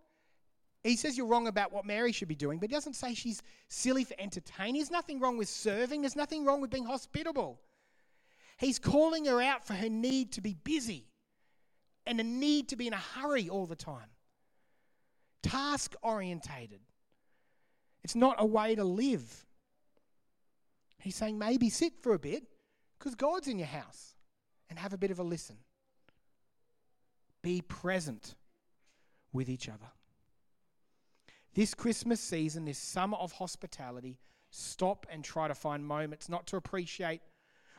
He 0.85 0.97
says 0.97 1.17
you're 1.17 1.27
wrong 1.27 1.47
about 1.47 1.73
what 1.73 1.87
Mary 1.87 2.13
should 2.13 2.29
be 2.29 2.35
doing, 2.35 2.59
but 2.59 2.69
he 2.69 2.75
doesn't 2.75 2.95
say 2.95 3.15
she's 3.15 3.43
silly 3.69 4.05
for 4.05 4.15
entertaining. 4.19 4.75
There's 4.75 4.91
nothing 4.91 5.19
wrong 5.19 5.39
with 5.39 5.49
serving, 5.49 6.03
there's 6.03 6.15
nothing 6.15 6.45
wrong 6.45 6.61
with 6.61 6.71
being 6.71 6.85
hospitable. 6.85 7.59
He's 8.59 8.79
calling 8.79 9.25
her 9.25 9.41
out 9.41 9.67
for 9.67 9.73
her 9.73 9.89
need 9.89 10.33
to 10.33 10.43
be 10.43 10.55
busy 10.63 11.07
and 12.07 12.21
a 12.21 12.23
need 12.23 12.69
to 12.69 12.77
be 12.77 12.87
in 12.87 12.93
a 12.93 12.99
hurry 12.99 13.49
all 13.49 13.67
the 13.67 13.75
time. 13.75 14.11
Task 15.43 15.95
orientated. 16.03 16.81
It's 18.05 18.15
not 18.15 18.37
a 18.39 18.47
way 18.47 18.75
to 18.75 18.85
live. 18.85 19.47
He's 20.99 21.17
saying 21.17 21.39
maybe 21.39 21.71
sit 21.71 21.95
for 22.03 22.13
a 22.13 22.19
bit 22.19 22.45
because 22.99 23.15
God's 23.15 23.49
in 23.49 23.59
your 23.59 23.69
house 23.69 24.15
and 24.69 24.79
have 24.79 24.93
a 24.93 24.99
bit 24.99 25.11
of 25.11 25.19
a 25.19 25.23
listen. 25.23 25.57
Be 27.43 27.63
present 27.63 28.35
with 29.33 29.49
each 29.49 29.69
other. 29.69 29.91
This 31.55 31.73
Christmas 31.73 32.21
season, 32.21 32.65
this 32.65 32.79
summer 32.79 33.17
of 33.17 33.33
hospitality, 33.33 34.19
stop 34.51 35.07
and 35.11 35.23
try 35.25 35.49
to 35.49 35.55
find 35.55 35.87
moments 35.87 36.29
not 36.29 36.47
to 36.49 36.57
appreciate, 36.57 37.21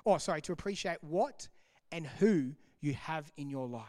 or 0.05 0.19
sorry, 0.19 0.41
to 0.43 0.53
appreciate 0.53 0.97
what 1.01 1.49
and 1.91 2.07
who 2.07 2.53
you 2.79 2.93
have 2.93 3.31
in 3.37 3.49
your 3.49 3.67
life. 3.67 3.83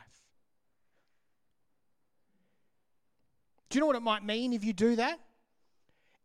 Do 3.68 3.76
you 3.76 3.80
know 3.80 3.86
what 3.86 3.96
it 3.96 4.02
might 4.02 4.24
mean 4.24 4.52
if 4.52 4.64
you 4.64 4.72
do 4.72 4.96
that? 4.96 5.20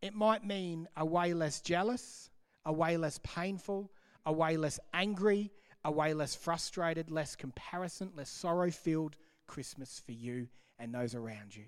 It 0.01 0.15
might 0.15 0.45
mean 0.45 0.87
a 0.97 1.05
way 1.05 1.33
less 1.33 1.61
jealous, 1.61 2.29
a 2.65 2.73
way 2.73 2.97
less 2.97 3.19
painful, 3.23 3.91
a 4.25 4.33
way 4.33 4.57
less 4.57 4.79
angry, 4.93 5.51
a 5.83 5.91
way 5.91 6.13
less 6.13 6.33
frustrated, 6.33 7.11
less 7.11 7.35
comparison, 7.35 8.11
less 8.15 8.29
sorrow 8.29 8.71
filled 8.71 9.17
Christmas 9.47 10.01
for 10.03 10.11
you 10.11 10.47
and 10.79 10.93
those 10.93 11.13
around 11.13 11.55
you. 11.55 11.65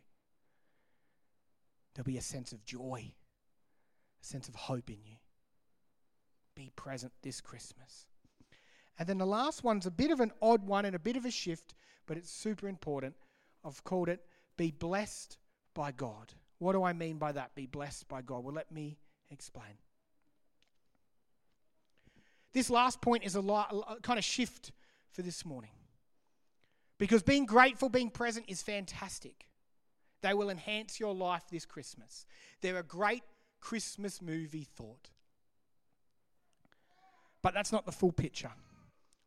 There'll 1.93 2.05
be 2.05 2.17
a 2.17 2.21
sense 2.21 2.51
of 2.51 2.65
joy, 2.65 3.13
a 4.21 4.25
sense 4.25 4.47
of 4.47 4.55
hope 4.55 4.89
in 4.89 5.03
you. 5.03 5.17
Be 6.55 6.71
present 6.75 7.13
this 7.21 7.41
Christmas. 7.41 8.07
And 8.99 9.07
then 9.07 9.17
the 9.17 9.25
last 9.25 9.63
one's 9.63 9.85
a 9.85 9.91
bit 9.91 10.11
of 10.11 10.19
an 10.19 10.31
odd 10.41 10.63
one 10.63 10.85
and 10.85 10.95
a 10.95 10.99
bit 10.99 11.15
of 11.15 11.25
a 11.25 11.31
shift, 11.31 11.73
but 12.05 12.17
it's 12.17 12.31
super 12.31 12.67
important. 12.67 13.15
I've 13.65 13.83
called 13.83 14.09
it 14.09 14.23
Be 14.57 14.71
Blessed 14.71 15.37
by 15.73 15.91
God. 15.91 16.33
What 16.59 16.73
do 16.73 16.83
I 16.83 16.93
mean 16.93 17.17
by 17.17 17.31
that? 17.31 17.55
Be 17.55 17.65
blessed 17.65 18.07
by 18.07 18.21
God. 18.21 18.43
Well, 18.43 18.53
let 18.53 18.71
me 18.71 18.97
explain. 19.31 19.73
This 22.53 22.69
last 22.69 23.01
point 23.01 23.23
is 23.25 23.35
a, 23.35 23.41
lot, 23.41 23.73
a 23.89 23.99
kind 24.01 24.19
of 24.19 24.23
shift 24.23 24.71
for 25.11 25.23
this 25.23 25.43
morning. 25.45 25.71
Because 26.99 27.23
being 27.23 27.45
grateful, 27.45 27.89
being 27.89 28.11
present 28.11 28.45
is 28.47 28.61
fantastic. 28.61 29.47
They 30.23 30.33
will 30.33 30.49
enhance 30.49 31.01
your 31.01 31.13
life 31.13 31.43
this 31.51 31.65
Christmas. 31.65 32.25
They're 32.61 32.79
a 32.79 32.83
great 32.83 33.23
Christmas 33.59 34.21
movie 34.21 34.63
thought. 34.63 35.09
But 37.41 37.53
that's 37.53 37.73
not 37.73 37.85
the 37.85 37.91
full 37.91 38.13
picture. 38.13 38.51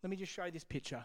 Let 0.02 0.09
me 0.09 0.16
just 0.16 0.32
show 0.32 0.50
this 0.50 0.64
picture. 0.64 1.04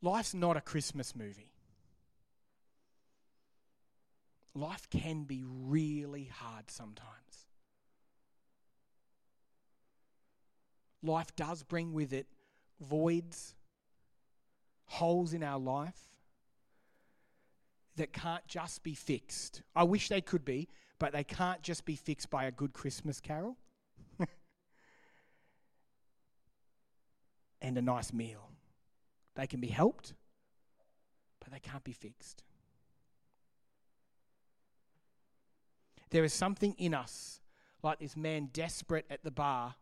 Life's 0.00 0.34
not 0.34 0.56
a 0.56 0.60
Christmas 0.60 1.16
movie. 1.16 1.50
Life 4.54 4.88
can 4.88 5.24
be 5.24 5.42
really 5.44 6.30
hard 6.32 6.70
sometimes. 6.70 7.48
Life 11.02 11.34
does 11.36 11.62
bring 11.62 11.92
with 11.92 12.12
it 12.12 12.26
voids, 12.80 13.54
holes 14.86 15.32
in 15.32 15.42
our 15.42 15.58
life 15.58 15.98
that 17.96 18.12
can't 18.12 18.46
just 18.46 18.82
be 18.82 18.94
fixed. 18.94 19.62
I 19.74 19.84
wish 19.84 20.08
they 20.08 20.20
could 20.20 20.44
be, 20.44 20.68
but 20.98 21.12
they 21.12 21.24
can't 21.24 21.62
just 21.62 21.84
be 21.84 21.96
fixed 21.96 22.30
by 22.30 22.44
a 22.44 22.50
good 22.50 22.72
Christmas 22.72 23.20
carol 23.20 23.56
and 27.60 27.76
a 27.76 27.82
nice 27.82 28.12
meal. 28.12 28.50
They 29.34 29.46
can 29.46 29.60
be 29.60 29.68
helped, 29.68 30.14
but 31.40 31.52
they 31.52 31.58
can't 31.58 31.84
be 31.84 31.92
fixed. 31.92 32.42
There 36.10 36.24
is 36.24 36.32
something 36.34 36.74
in 36.76 36.92
us, 36.92 37.40
like 37.82 37.98
this 37.98 38.16
man 38.16 38.50
desperate 38.52 39.06
at 39.10 39.24
the 39.24 39.30
bar 39.30 39.76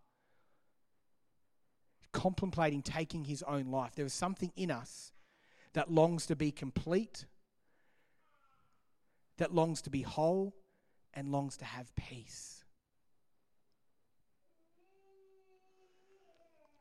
contemplating 2.12 2.83
taking 2.83 3.25
his 3.25 3.42
own 3.44 3.70
life. 3.70 3.94
There 3.94 4.07
is 4.07 4.14
something 4.14 4.53
in 4.57 4.70
us 4.70 5.12
that 5.73 5.90
longs 5.90 6.27
to 6.27 6.37
be 6.37 6.51
complete, 6.51 7.27
that 9.38 9.55
longs 9.55 9.83
to 9.83 9.90
be 9.90 10.03
whole, 10.03 10.55
and 11.14 11.31
longs 11.31 11.57
to 11.59 11.64
have 11.64 11.94
peace. 11.96 12.64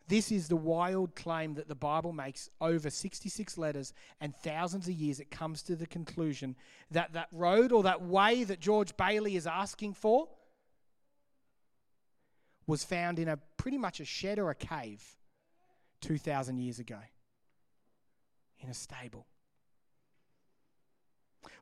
This 0.07 0.31
is 0.31 0.47
the 0.47 0.55
wild 0.55 1.15
claim 1.15 1.53
that 1.53 1.67
the 1.67 1.75
Bible 1.75 2.11
makes 2.11 2.49
over 2.59 2.89
66 2.89 3.59
letters 3.59 3.93
and 4.19 4.35
thousands 4.35 4.87
of 4.87 4.95
years. 4.95 5.19
It 5.19 5.29
comes 5.29 5.61
to 5.63 5.75
the 5.75 5.85
conclusion 5.85 6.55
that 6.89 7.13
that 7.13 7.27
road 7.31 7.71
or 7.71 7.83
that 7.83 8.01
way 8.01 8.43
that 8.43 8.59
George 8.59 8.97
Bailey 8.97 9.35
is 9.35 9.45
asking 9.45 9.93
for 9.93 10.27
was 12.65 12.83
found 12.83 13.19
in 13.19 13.27
a 13.27 13.37
pretty 13.57 13.77
much 13.77 13.99
a 13.99 14.05
shed 14.05 14.39
or 14.39 14.49
a 14.49 14.55
cave 14.55 15.18
2,000 16.01 16.57
years 16.57 16.79
ago 16.79 16.97
in 18.59 18.69
a 18.69 18.73
stable. 18.73 19.25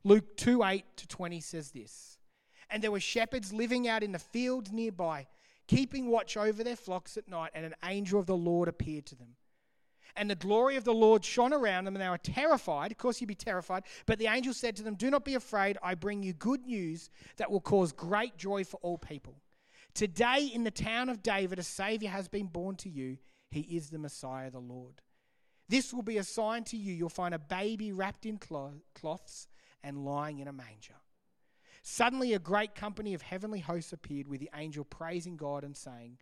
Luke 0.04 0.36
2 0.36 0.62
8 0.62 0.84
to 0.96 1.08
20 1.08 1.40
says 1.40 1.70
this 1.70 2.18
And 2.70 2.82
there 2.82 2.90
were 2.90 3.00
shepherds 3.00 3.52
living 3.52 3.88
out 3.88 4.02
in 4.02 4.12
the 4.12 4.18
fields 4.18 4.72
nearby, 4.72 5.26
keeping 5.66 6.08
watch 6.08 6.36
over 6.36 6.64
their 6.64 6.76
flocks 6.76 7.16
at 7.16 7.28
night, 7.28 7.52
and 7.54 7.64
an 7.64 7.74
angel 7.84 8.18
of 8.20 8.26
the 8.26 8.36
Lord 8.36 8.68
appeared 8.68 9.06
to 9.06 9.16
them. 9.16 9.36
And 10.16 10.28
the 10.28 10.34
glory 10.34 10.76
of 10.76 10.84
the 10.84 10.94
Lord 10.94 11.24
shone 11.24 11.52
around 11.52 11.84
them, 11.84 11.94
and 11.94 12.02
they 12.02 12.08
were 12.08 12.18
terrified. 12.18 12.90
Of 12.90 12.98
course, 12.98 13.20
you'd 13.20 13.28
be 13.28 13.36
terrified. 13.36 13.84
But 14.06 14.18
the 14.18 14.26
angel 14.26 14.52
said 14.52 14.74
to 14.76 14.82
them, 14.82 14.96
Do 14.96 15.10
not 15.10 15.24
be 15.24 15.34
afraid. 15.34 15.78
I 15.82 15.94
bring 15.94 16.24
you 16.24 16.32
good 16.32 16.66
news 16.66 17.10
that 17.36 17.50
will 17.50 17.60
cause 17.60 17.92
great 17.92 18.36
joy 18.36 18.64
for 18.64 18.78
all 18.82 18.98
people. 18.98 19.36
Today, 19.94 20.50
in 20.52 20.64
the 20.64 20.72
town 20.72 21.08
of 21.08 21.22
David, 21.22 21.58
a 21.58 21.62
Savior 21.62 22.08
has 22.08 22.26
been 22.26 22.46
born 22.46 22.74
to 22.76 22.88
you. 22.88 23.18
He 23.50 23.60
is 23.60 23.90
the 23.90 23.98
Messiah, 23.98 24.50
the 24.50 24.58
Lord. 24.58 25.00
This 25.68 25.92
will 25.92 26.02
be 26.02 26.18
a 26.18 26.24
sign 26.24 26.64
to 26.64 26.76
you. 26.76 26.92
You'll 26.92 27.08
find 27.08 27.34
a 27.34 27.38
baby 27.38 27.92
wrapped 27.92 28.26
in 28.26 28.38
cloths 28.38 29.48
and 29.82 30.04
lying 30.04 30.38
in 30.38 30.48
a 30.48 30.52
manger. 30.52 30.94
Suddenly, 31.82 32.34
a 32.34 32.38
great 32.38 32.74
company 32.74 33.14
of 33.14 33.22
heavenly 33.22 33.60
hosts 33.60 33.92
appeared 33.92 34.28
with 34.28 34.40
the 34.40 34.50
angel 34.54 34.84
praising 34.84 35.36
God 35.36 35.64
and 35.64 35.76
saying, 35.76 36.18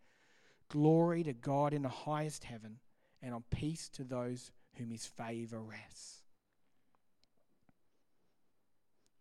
Glory 0.68 1.22
to 1.24 1.32
God 1.32 1.72
in 1.72 1.82
the 1.82 1.88
highest 1.88 2.44
heaven, 2.44 2.78
and 3.22 3.34
on 3.34 3.44
peace 3.50 3.88
to 3.90 4.04
those 4.04 4.50
whom 4.74 4.90
his 4.90 5.06
favour 5.06 5.60
rests. 5.62 6.22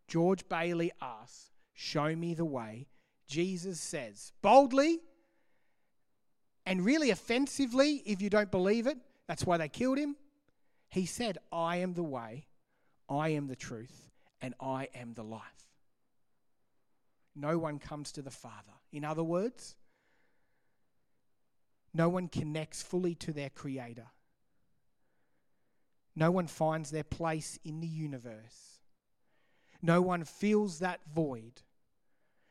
George 0.07 0.47
Bailey 0.47 0.91
asks, 1.01 1.51
Show 1.73 2.15
me 2.15 2.33
the 2.33 2.45
way. 2.45 2.87
Jesus 3.27 3.79
says, 3.79 4.31
boldly 4.41 4.99
and 6.65 6.83
really 6.83 7.09
offensively, 7.11 8.01
if 8.05 8.21
you 8.21 8.29
don't 8.29 8.51
believe 8.51 8.87
it, 8.87 8.97
that's 9.27 9.45
why 9.45 9.57
they 9.57 9.69
killed 9.69 9.97
him. 9.97 10.15
He 10.89 11.05
said, 11.05 11.37
I 11.51 11.77
am 11.77 11.93
the 11.93 12.03
way, 12.03 12.47
I 13.09 13.29
am 13.29 13.47
the 13.47 13.55
truth, 13.55 14.09
and 14.41 14.53
I 14.59 14.89
am 14.95 15.13
the 15.13 15.23
life. 15.23 15.41
No 17.35 17.57
one 17.57 17.79
comes 17.79 18.11
to 18.13 18.21
the 18.21 18.31
Father. 18.31 18.71
In 18.91 19.03
other 19.03 19.23
words, 19.23 19.75
no 21.93 22.09
one 22.09 22.27
connects 22.27 22.81
fully 22.81 23.15
to 23.15 23.33
their 23.33 23.49
Creator. 23.49 24.07
No 26.15 26.31
one 26.31 26.47
finds 26.47 26.91
their 26.91 27.03
place 27.03 27.59
in 27.63 27.81
the 27.81 27.87
universe. 27.87 28.79
No 29.81 30.01
one 30.01 30.23
feels 30.23 30.79
that 30.79 31.01
void. 31.13 31.61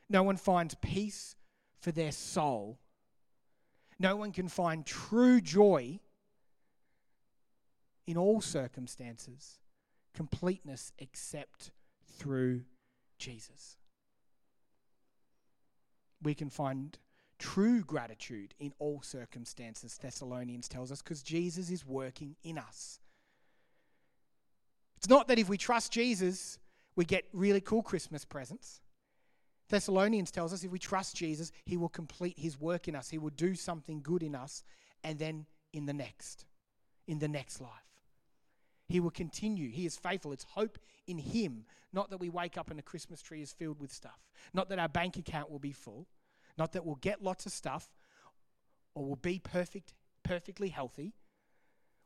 No 0.08 0.22
one 0.22 0.36
finds 0.36 0.74
peace 0.74 1.34
for 1.80 1.90
their 1.90 2.12
soul. 2.12 2.78
No 4.04 4.16
one 4.16 4.32
can 4.32 4.48
find 4.48 4.84
true 4.84 5.40
joy 5.40 5.98
in 8.06 8.18
all 8.18 8.42
circumstances, 8.42 9.60
completeness 10.12 10.92
except 10.98 11.70
through 12.18 12.64
Jesus. 13.16 13.78
We 16.22 16.34
can 16.34 16.50
find 16.50 16.98
true 17.38 17.82
gratitude 17.82 18.52
in 18.60 18.74
all 18.78 19.00
circumstances, 19.00 19.96
Thessalonians 19.96 20.68
tells 20.68 20.92
us, 20.92 21.00
because 21.00 21.22
Jesus 21.22 21.70
is 21.70 21.86
working 21.86 22.36
in 22.44 22.58
us. 22.58 23.00
It's 24.98 25.08
not 25.08 25.28
that 25.28 25.38
if 25.38 25.48
we 25.48 25.56
trust 25.56 25.92
Jesus, 25.92 26.58
we 26.94 27.06
get 27.06 27.24
really 27.32 27.62
cool 27.62 27.82
Christmas 27.82 28.26
presents. 28.26 28.82
Thessalonians 29.74 30.30
tells 30.30 30.52
us 30.52 30.62
if 30.62 30.70
we 30.70 30.78
trust 30.78 31.16
Jesus, 31.16 31.50
he 31.64 31.76
will 31.76 31.88
complete 31.88 32.38
his 32.38 32.60
work 32.60 32.86
in 32.86 32.94
us. 32.94 33.10
He 33.10 33.18
will 33.18 33.30
do 33.30 33.56
something 33.56 34.02
good 34.02 34.22
in 34.22 34.36
us 34.36 34.62
and 35.02 35.18
then 35.18 35.46
in 35.72 35.84
the 35.84 35.92
next, 35.92 36.46
in 37.08 37.18
the 37.18 37.26
next 37.26 37.60
life. 37.60 37.70
He 38.86 39.00
will 39.00 39.10
continue. 39.10 39.70
He 39.70 39.84
is 39.84 39.96
faithful. 39.96 40.30
It's 40.30 40.44
hope 40.44 40.78
in 41.08 41.18
him, 41.18 41.64
not 41.92 42.08
that 42.10 42.18
we 42.18 42.28
wake 42.28 42.56
up 42.56 42.70
and 42.70 42.78
the 42.78 42.84
Christmas 42.84 43.20
tree 43.20 43.42
is 43.42 43.52
filled 43.52 43.80
with 43.80 43.92
stuff, 43.92 44.20
not 44.52 44.68
that 44.68 44.78
our 44.78 44.88
bank 44.88 45.16
account 45.16 45.50
will 45.50 45.58
be 45.58 45.72
full, 45.72 46.06
not 46.56 46.70
that 46.74 46.86
we'll 46.86 46.94
get 46.94 47.20
lots 47.20 47.44
of 47.44 47.50
stuff 47.50 47.88
or 48.94 49.04
we'll 49.04 49.16
be 49.16 49.40
perfect, 49.40 49.92
perfectly 50.22 50.68
healthy. 50.68 51.14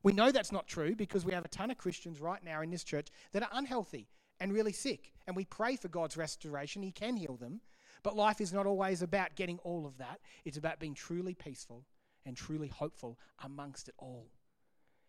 We 0.02 0.14
know 0.14 0.30
that's 0.30 0.52
not 0.52 0.68
true 0.68 0.96
because 0.96 1.26
we 1.26 1.34
have 1.34 1.44
a 1.44 1.48
ton 1.48 1.70
of 1.70 1.76
Christians 1.76 2.18
right 2.18 2.42
now 2.42 2.62
in 2.62 2.70
this 2.70 2.82
church 2.82 3.08
that 3.32 3.42
are 3.42 3.50
unhealthy 3.52 4.08
and 4.40 4.52
really 4.52 4.72
sick. 4.72 5.12
And 5.26 5.36
we 5.36 5.44
pray 5.44 5.76
for 5.76 5.88
God's 5.88 6.16
restoration. 6.16 6.82
He 6.82 6.92
can 6.92 7.16
heal 7.16 7.36
them. 7.36 7.60
But 8.02 8.16
life 8.16 8.40
is 8.40 8.52
not 8.52 8.66
always 8.66 9.02
about 9.02 9.34
getting 9.34 9.58
all 9.60 9.86
of 9.86 9.98
that, 9.98 10.20
it's 10.44 10.56
about 10.56 10.78
being 10.78 10.94
truly 10.94 11.34
peaceful 11.34 11.84
and 12.24 12.36
truly 12.36 12.68
hopeful 12.68 13.18
amongst 13.44 13.88
it 13.88 13.94
all. 13.98 14.28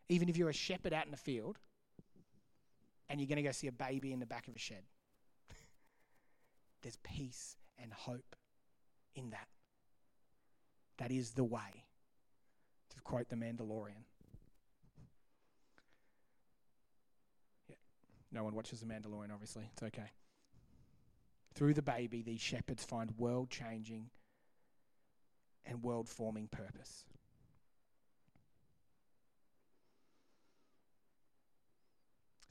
Even 0.07 0.29
if 0.29 0.37
you're 0.37 0.49
a 0.49 0.53
shepherd 0.53 0.93
out 0.93 1.05
in 1.05 1.11
the 1.11 1.17
field 1.17 1.59
and 3.09 3.19
you're 3.19 3.27
going 3.27 3.37
to 3.37 3.43
go 3.43 3.51
see 3.51 3.67
a 3.67 3.71
baby 3.71 4.11
in 4.11 4.19
the 4.19 4.25
back 4.25 4.47
of 4.47 4.55
a 4.55 4.59
shed, 4.59 4.83
there's 6.81 6.97
peace 7.03 7.57
and 7.77 7.93
hope 7.93 8.35
in 9.15 9.29
that. 9.31 9.47
That 10.97 11.11
is 11.11 11.31
the 11.31 11.43
way, 11.43 11.85
to 12.95 13.01
quote 13.01 13.29
the 13.29 13.35
Mandalorian. 13.35 14.03
No 18.31 18.43
one 18.43 18.53
watches 18.53 18.79
The 18.79 18.85
Mandalorian, 18.85 19.33
obviously. 19.33 19.69
It's 19.73 19.83
okay. 19.83 20.11
Through 21.55 21.73
the 21.73 21.81
baby, 21.81 22.21
these 22.21 22.41
shepherds 22.41 22.83
find 22.83 23.11
world 23.17 23.49
changing 23.49 24.09
and 25.65 25.83
world 25.83 26.07
forming 26.07 26.47
purpose. 26.47 27.05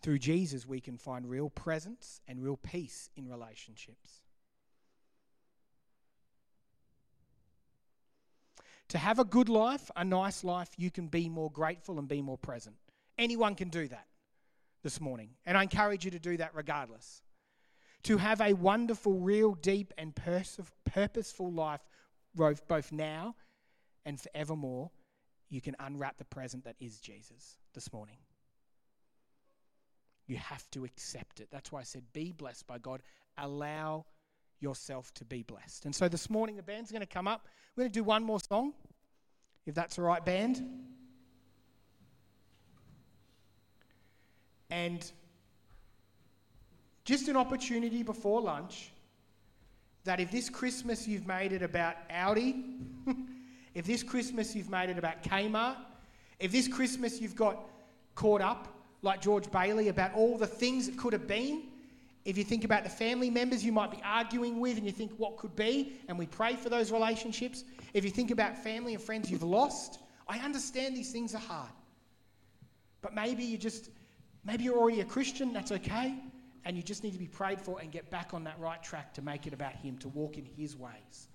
Through 0.03 0.19
Jesus, 0.19 0.67
we 0.67 0.81
can 0.81 0.97
find 0.97 1.29
real 1.29 1.51
presence 1.51 2.21
and 2.27 2.43
real 2.43 2.57
peace 2.57 3.11
in 3.17 3.29
relationships. 3.29 4.23
To 8.89 8.99
have 8.99 9.19
a 9.19 9.25
good 9.25 9.49
life, 9.49 9.91
a 9.97 10.05
nice 10.05 10.43
life, 10.43 10.71
you 10.77 10.91
can 10.91 11.09
be 11.09 11.29
more 11.29 11.51
grateful 11.51 11.99
and 11.99 12.09
be 12.09 12.23
more 12.23 12.39
present. 12.39 12.77
Anyone 13.19 13.55
can 13.55 13.69
do 13.69 13.87
that 13.89 14.08
this 14.89 15.03
morning. 15.03 15.29
And 15.45 15.55
I 15.55 15.65
encourage 15.65 16.07
you 16.07 16.11
to 16.13 16.19
do 16.19 16.39
that 16.39 16.53
regardless. 16.55 17.21
To 18.05 18.17
have 18.17 18.41
a 18.41 18.55
wonderful, 18.55 19.19
real, 19.21 19.53
deep, 19.53 19.93
and 19.99 20.17
pers- 20.17 20.59
purposeful 20.87 21.53
life, 21.53 21.83
both 22.35 22.91
now 22.91 23.35
and 24.07 24.19
forevermore, 24.19 24.91
you 25.51 25.61
can 25.61 25.77
unwrap 25.79 26.17
the 26.17 26.25
present 26.25 26.65
that 26.65 26.77
is 26.81 27.01
Jesus 27.01 27.59
this 27.75 27.93
morning. 27.93 28.17
You 30.27 30.37
have 30.37 30.71
to 30.71 30.87
accept 30.87 31.41
it. 31.41 31.49
That's 31.51 31.71
why 31.71 31.81
I 31.81 31.83
said, 31.83 32.05
be 32.15 32.33
blessed 32.33 32.67
by 32.67 32.79
God. 32.79 33.03
Allow 33.37 34.07
yourself 34.59 35.13
to 35.15 35.25
be 35.27 35.43
blessed. 35.43 35.85
And 35.85 35.95
so 35.95 36.09
this 36.09 36.31
morning, 36.31 36.57
the 36.57 36.63
band's 36.63 36.91
going 36.91 37.01
to 37.03 37.07
come 37.07 37.29
up. 37.29 37.47
We're 37.77 37.83
going 37.83 37.93
to 37.93 38.01
do 38.01 38.05
one 38.05 38.25
more 38.25 38.41
song, 38.41 38.73
if 39.67 39.75
that's 39.75 39.99
all 39.99 40.07
right, 40.07 40.25
band. 40.25 40.67
And 44.71 45.11
just 47.05 47.29
an 47.29 47.37
opportunity 47.37 48.03
before 48.03 48.41
lunch 48.41 48.91
that 50.05 50.21
if 50.21 50.31
this 50.31 50.49
Christmas 50.49 51.07
you've 51.09 51.27
made 51.27 51.53
it 51.53 51.63
about 51.63 51.97
Audi, 52.11 52.65
if 53.75 53.87
this 53.87 54.03
Christmas 54.03 54.55
you've 54.55 54.71
made 54.71 54.91
it 54.91 54.99
about 54.99 55.23
Kmart, 55.23 55.77
if 56.39 56.53
this 56.53 56.69
Christmas 56.69 57.21
you've 57.21 57.37
got 57.37 57.59
caught 58.15 58.41
up 58.41 58.69
like 59.03 59.21
George 59.21 59.51
Bailey 59.51 59.89
about 59.89 60.15
all 60.15 60.37
the 60.37 60.47
things 60.47 60.87
that 60.87 60.97
could 60.97 61.13
have 61.13 61.27
been, 61.27 61.65
if 62.25 62.37
you 62.37 62.45
think 62.45 62.65
about 62.65 62.85
the 62.85 62.91
family 62.91 63.31
members 63.31 63.65
you 63.65 63.73
might 63.73 63.91
be 63.91 64.01
arguing 64.05 64.61
with 64.61 64.77
and 64.77 64.85
you 64.85 64.93
think 64.93 65.13
what 65.17 65.37
could 65.39 65.57
be, 65.57 65.95
and 66.09 66.19
we 66.19 66.27
pray 66.27 66.57
for 66.57 66.69
those 66.69 66.93
relationships, 66.93 67.65
if 67.95 68.05
you 68.05 68.11
think 68.11 68.31
about 68.31 68.57
family 68.59 68.95
and 68.95 69.03
friends 69.03 69.31
you've 69.31 69.43
lost, 69.43 69.99
I 70.29 70.39
understand 70.41 70.97
these 70.97 71.11
things 71.11 71.35
are 71.35 71.39
hard. 71.39 71.71
But 73.01 73.15
maybe 73.15 73.45
you 73.45 73.57
just 73.57 73.89
Maybe 74.49 74.65
you're 74.65 74.79
already 74.79 75.03
a 75.03 75.05
Christian, 75.05 75.53
that's 75.53 75.73
okay, 75.73 76.15
and 76.65 76.75
you 76.75 76.83
just 76.83 77.05
need 77.05 77.13
to 77.13 77.19
be 77.19 77.27
prayed 77.27 77.61
for 77.61 77.81
and 77.81 77.93
get 77.93 78.09
back 78.09 78.33
on 78.33 78.45
that 78.45 78.59
right 78.59 78.83
track 78.83 79.13
to 79.13 79.21
make 79.21 79.47
it 79.47 79.53
about 79.53 79.75
Him, 79.75 79.99
to 79.99 80.09
walk 80.09 80.39
in 80.39 80.47
His 80.47 80.75
ways. 80.75 81.29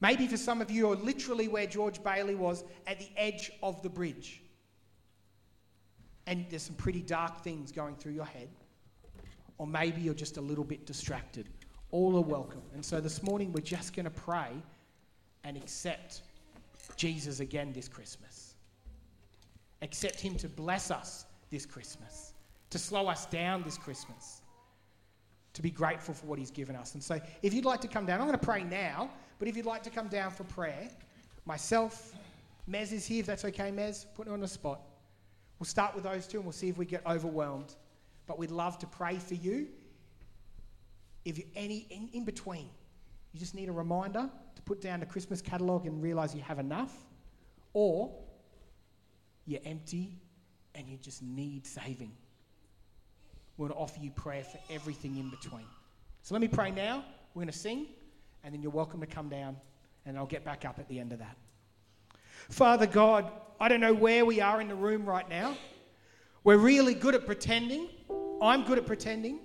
Maybe 0.00 0.26
for 0.26 0.36
some 0.36 0.60
of 0.60 0.68
you, 0.68 0.88
you're 0.88 0.96
literally 0.96 1.46
where 1.46 1.68
George 1.68 2.02
Bailey 2.02 2.34
was 2.34 2.64
at 2.88 2.98
the 2.98 3.08
edge 3.16 3.52
of 3.62 3.80
the 3.82 3.88
bridge. 3.88 4.42
And 6.26 6.44
there's 6.50 6.64
some 6.64 6.74
pretty 6.74 7.02
dark 7.02 7.44
things 7.44 7.70
going 7.70 7.94
through 7.94 8.14
your 8.14 8.24
head. 8.24 8.48
Or 9.58 9.68
maybe 9.68 10.00
you're 10.00 10.12
just 10.12 10.38
a 10.38 10.40
little 10.40 10.64
bit 10.64 10.86
distracted. 10.86 11.48
All 11.92 12.16
are 12.16 12.20
welcome. 12.20 12.62
And 12.74 12.84
so 12.84 13.00
this 13.00 13.22
morning, 13.22 13.52
we're 13.52 13.60
just 13.60 13.94
going 13.94 14.06
to 14.06 14.10
pray 14.10 14.50
and 15.44 15.56
accept 15.56 16.22
Jesus 16.96 17.38
again 17.38 17.72
this 17.72 17.86
Christmas. 17.86 18.56
Accept 19.82 20.20
Him 20.20 20.34
to 20.38 20.48
bless 20.48 20.90
us 20.90 21.26
this 21.50 21.66
Christmas, 21.66 22.32
to 22.70 22.78
slow 22.78 23.08
us 23.08 23.26
down 23.26 23.62
this 23.62 23.78
Christmas, 23.78 24.42
to 25.52 25.62
be 25.62 25.70
grateful 25.70 26.14
for 26.14 26.26
what 26.26 26.38
He's 26.38 26.50
given 26.50 26.76
us. 26.76 26.94
And 26.94 27.02
so, 27.02 27.20
if 27.42 27.54
you'd 27.54 27.64
like 27.64 27.80
to 27.82 27.88
come 27.88 28.06
down, 28.06 28.20
I'm 28.20 28.26
going 28.26 28.38
to 28.38 28.44
pray 28.44 28.64
now, 28.64 29.10
but 29.38 29.48
if 29.48 29.56
you'd 29.56 29.66
like 29.66 29.82
to 29.84 29.90
come 29.90 30.08
down 30.08 30.30
for 30.30 30.44
prayer, 30.44 30.88
myself, 31.44 32.14
Mez 32.68 32.92
is 32.92 33.06
here, 33.06 33.20
if 33.20 33.26
that's 33.26 33.44
okay, 33.44 33.70
Mez, 33.70 34.06
put 34.14 34.26
it 34.26 34.32
on 34.32 34.40
the 34.40 34.48
spot. 34.48 34.80
We'll 35.58 35.66
start 35.66 35.94
with 35.94 36.04
those 36.04 36.26
two 36.26 36.38
and 36.38 36.46
we'll 36.46 36.52
see 36.52 36.68
if 36.68 36.78
we 36.78 36.86
get 36.86 37.06
overwhelmed. 37.06 37.74
But 38.26 38.38
we'd 38.38 38.50
love 38.50 38.78
to 38.78 38.86
pray 38.86 39.18
for 39.18 39.34
you. 39.34 39.68
If 41.24 41.38
you're 41.38 41.46
any 41.54 41.86
in, 41.90 42.08
in 42.12 42.24
between, 42.24 42.68
you 43.32 43.40
just 43.40 43.54
need 43.54 43.68
a 43.68 43.72
reminder 43.72 44.30
to 44.54 44.62
put 44.62 44.80
down 44.80 45.00
the 45.00 45.06
Christmas 45.06 45.40
catalogue 45.40 45.86
and 45.86 46.02
realise 46.02 46.34
you 46.34 46.42
have 46.42 46.58
enough, 46.58 46.94
or 47.72 48.12
you're 49.46 49.60
empty 49.64 50.16
and 50.74 50.88
you 50.88 50.96
just 50.96 51.22
need 51.22 51.66
saving. 51.66 52.12
We're 53.56 53.68
going 53.68 53.78
to 53.78 53.82
offer 53.82 54.00
you 54.00 54.10
prayer 54.10 54.42
for 54.42 54.58
everything 54.70 55.16
in 55.16 55.30
between. 55.30 55.66
So 56.22 56.34
let 56.34 56.40
me 56.40 56.48
pray 56.48 56.70
now. 56.70 57.04
We're 57.34 57.40
going 57.40 57.52
to 57.52 57.58
sing, 57.58 57.86
and 58.42 58.54
then 58.54 58.62
you're 58.62 58.72
welcome 58.72 59.00
to 59.00 59.06
come 59.06 59.28
down, 59.28 59.56
and 60.06 60.16
I'll 60.16 60.26
get 60.26 60.44
back 60.44 60.64
up 60.64 60.78
at 60.78 60.88
the 60.88 60.98
end 60.98 61.12
of 61.12 61.18
that. 61.18 61.36
Father 62.48 62.86
God, 62.86 63.30
I 63.60 63.68
don't 63.68 63.80
know 63.80 63.94
where 63.94 64.24
we 64.24 64.40
are 64.40 64.60
in 64.60 64.68
the 64.68 64.74
room 64.74 65.04
right 65.04 65.28
now. 65.28 65.56
We're 66.42 66.58
really 66.58 66.94
good 66.94 67.14
at 67.14 67.24
pretending. 67.24 67.88
I'm 68.42 68.64
good 68.64 68.78
at 68.78 68.86
pretending. 68.86 69.38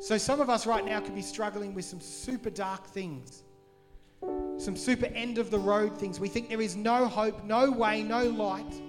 So 0.00 0.18
some 0.18 0.40
of 0.40 0.50
us 0.50 0.66
right 0.66 0.84
now 0.84 1.00
could 1.00 1.14
be 1.14 1.22
struggling 1.22 1.74
with 1.74 1.84
some 1.84 2.00
super 2.00 2.50
dark 2.50 2.86
things, 2.86 3.42
some 4.56 4.76
super 4.76 5.06
end 5.06 5.38
of 5.38 5.50
the 5.50 5.58
road 5.58 5.96
things. 5.96 6.18
We 6.18 6.28
think 6.28 6.48
there 6.48 6.60
is 6.60 6.74
no 6.74 7.06
hope, 7.06 7.44
no 7.44 7.70
way, 7.70 8.02
no 8.02 8.24
light. 8.24 8.80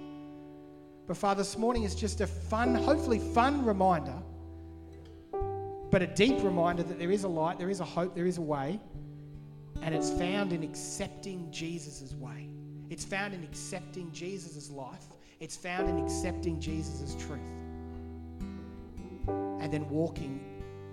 But 1.11 1.17
Father, 1.17 1.39
this 1.41 1.57
morning 1.57 1.83
is 1.83 1.93
just 1.93 2.21
a 2.21 2.25
fun, 2.25 2.73
hopefully 2.73 3.19
fun 3.19 3.65
reminder, 3.65 4.15
but 5.91 6.01
a 6.01 6.07
deep 6.07 6.41
reminder 6.41 6.83
that 6.83 6.97
there 6.97 7.11
is 7.11 7.25
a 7.25 7.27
light, 7.27 7.59
there 7.59 7.69
is 7.69 7.81
a 7.81 7.83
hope, 7.83 8.15
there 8.15 8.27
is 8.27 8.37
a 8.37 8.41
way, 8.41 8.79
and 9.81 9.93
it's 9.93 10.09
found 10.09 10.53
in 10.53 10.63
accepting 10.63 11.51
Jesus' 11.51 12.13
way. 12.13 12.47
It's 12.89 13.03
found 13.03 13.33
in 13.33 13.43
accepting 13.43 14.09
Jesus' 14.13 14.71
life. 14.71 15.03
It's 15.41 15.57
found 15.57 15.89
in 15.89 16.01
accepting 16.01 16.61
Jesus' 16.61 17.13
truth. 17.15 17.41
And 19.27 19.69
then 19.69 19.89
walking 19.89 20.39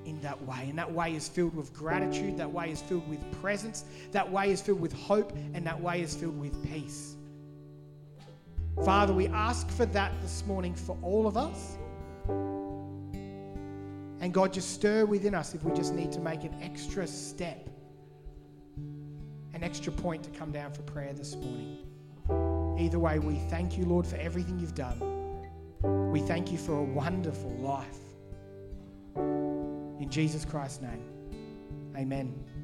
in 0.04 0.20
that 0.22 0.42
way. 0.42 0.66
And 0.68 0.76
that 0.80 0.90
way 0.92 1.14
is 1.14 1.28
filled 1.28 1.54
with 1.54 1.72
gratitude. 1.72 2.36
That 2.38 2.52
way 2.52 2.72
is 2.72 2.82
filled 2.82 3.08
with 3.08 3.20
presence. 3.40 3.84
That 4.10 4.28
way 4.28 4.50
is 4.50 4.60
filled 4.60 4.80
with 4.80 4.94
hope. 4.94 5.30
And 5.54 5.64
that 5.64 5.80
way 5.80 6.02
is 6.02 6.16
filled 6.16 6.40
with 6.40 6.60
peace. 6.68 7.17
Father, 8.84 9.12
we 9.12 9.26
ask 9.28 9.68
for 9.70 9.86
that 9.86 10.12
this 10.22 10.46
morning 10.46 10.74
for 10.74 10.96
all 11.02 11.26
of 11.26 11.36
us. 11.36 11.78
And 14.20 14.32
God, 14.32 14.52
just 14.52 14.72
stir 14.74 15.04
within 15.04 15.34
us 15.34 15.54
if 15.54 15.62
we 15.62 15.72
just 15.72 15.94
need 15.94 16.12
to 16.12 16.20
make 16.20 16.44
an 16.44 16.54
extra 16.60 17.06
step, 17.06 17.68
an 19.54 19.62
extra 19.62 19.92
point 19.92 20.22
to 20.24 20.30
come 20.30 20.52
down 20.52 20.72
for 20.72 20.82
prayer 20.82 21.12
this 21.12 21.36
morning. 21.36 21.78
Either 22.78 22.98
way, 22.98 23.18
we 23.18 23.36
thank 23.50 23.76
you, 23.76 23.84
Lord, 23.84 24.06
for 24.06 24.16
everything 24.16 24.58
you've 24.58 24.74
done. 24.74 25.00
We 26.10 26.20
thank 26.20 26.50
you 26.50 26.58
for 26.58 26.78
a 26.78 26.84
wonderful 26.84 27.50
life. 27.58 27.98
In 29.16 30.06
Jesus 30.08 30.44
Christ's 30.44 30.82
name, 30.82 31.02
amen. 31.96 32.57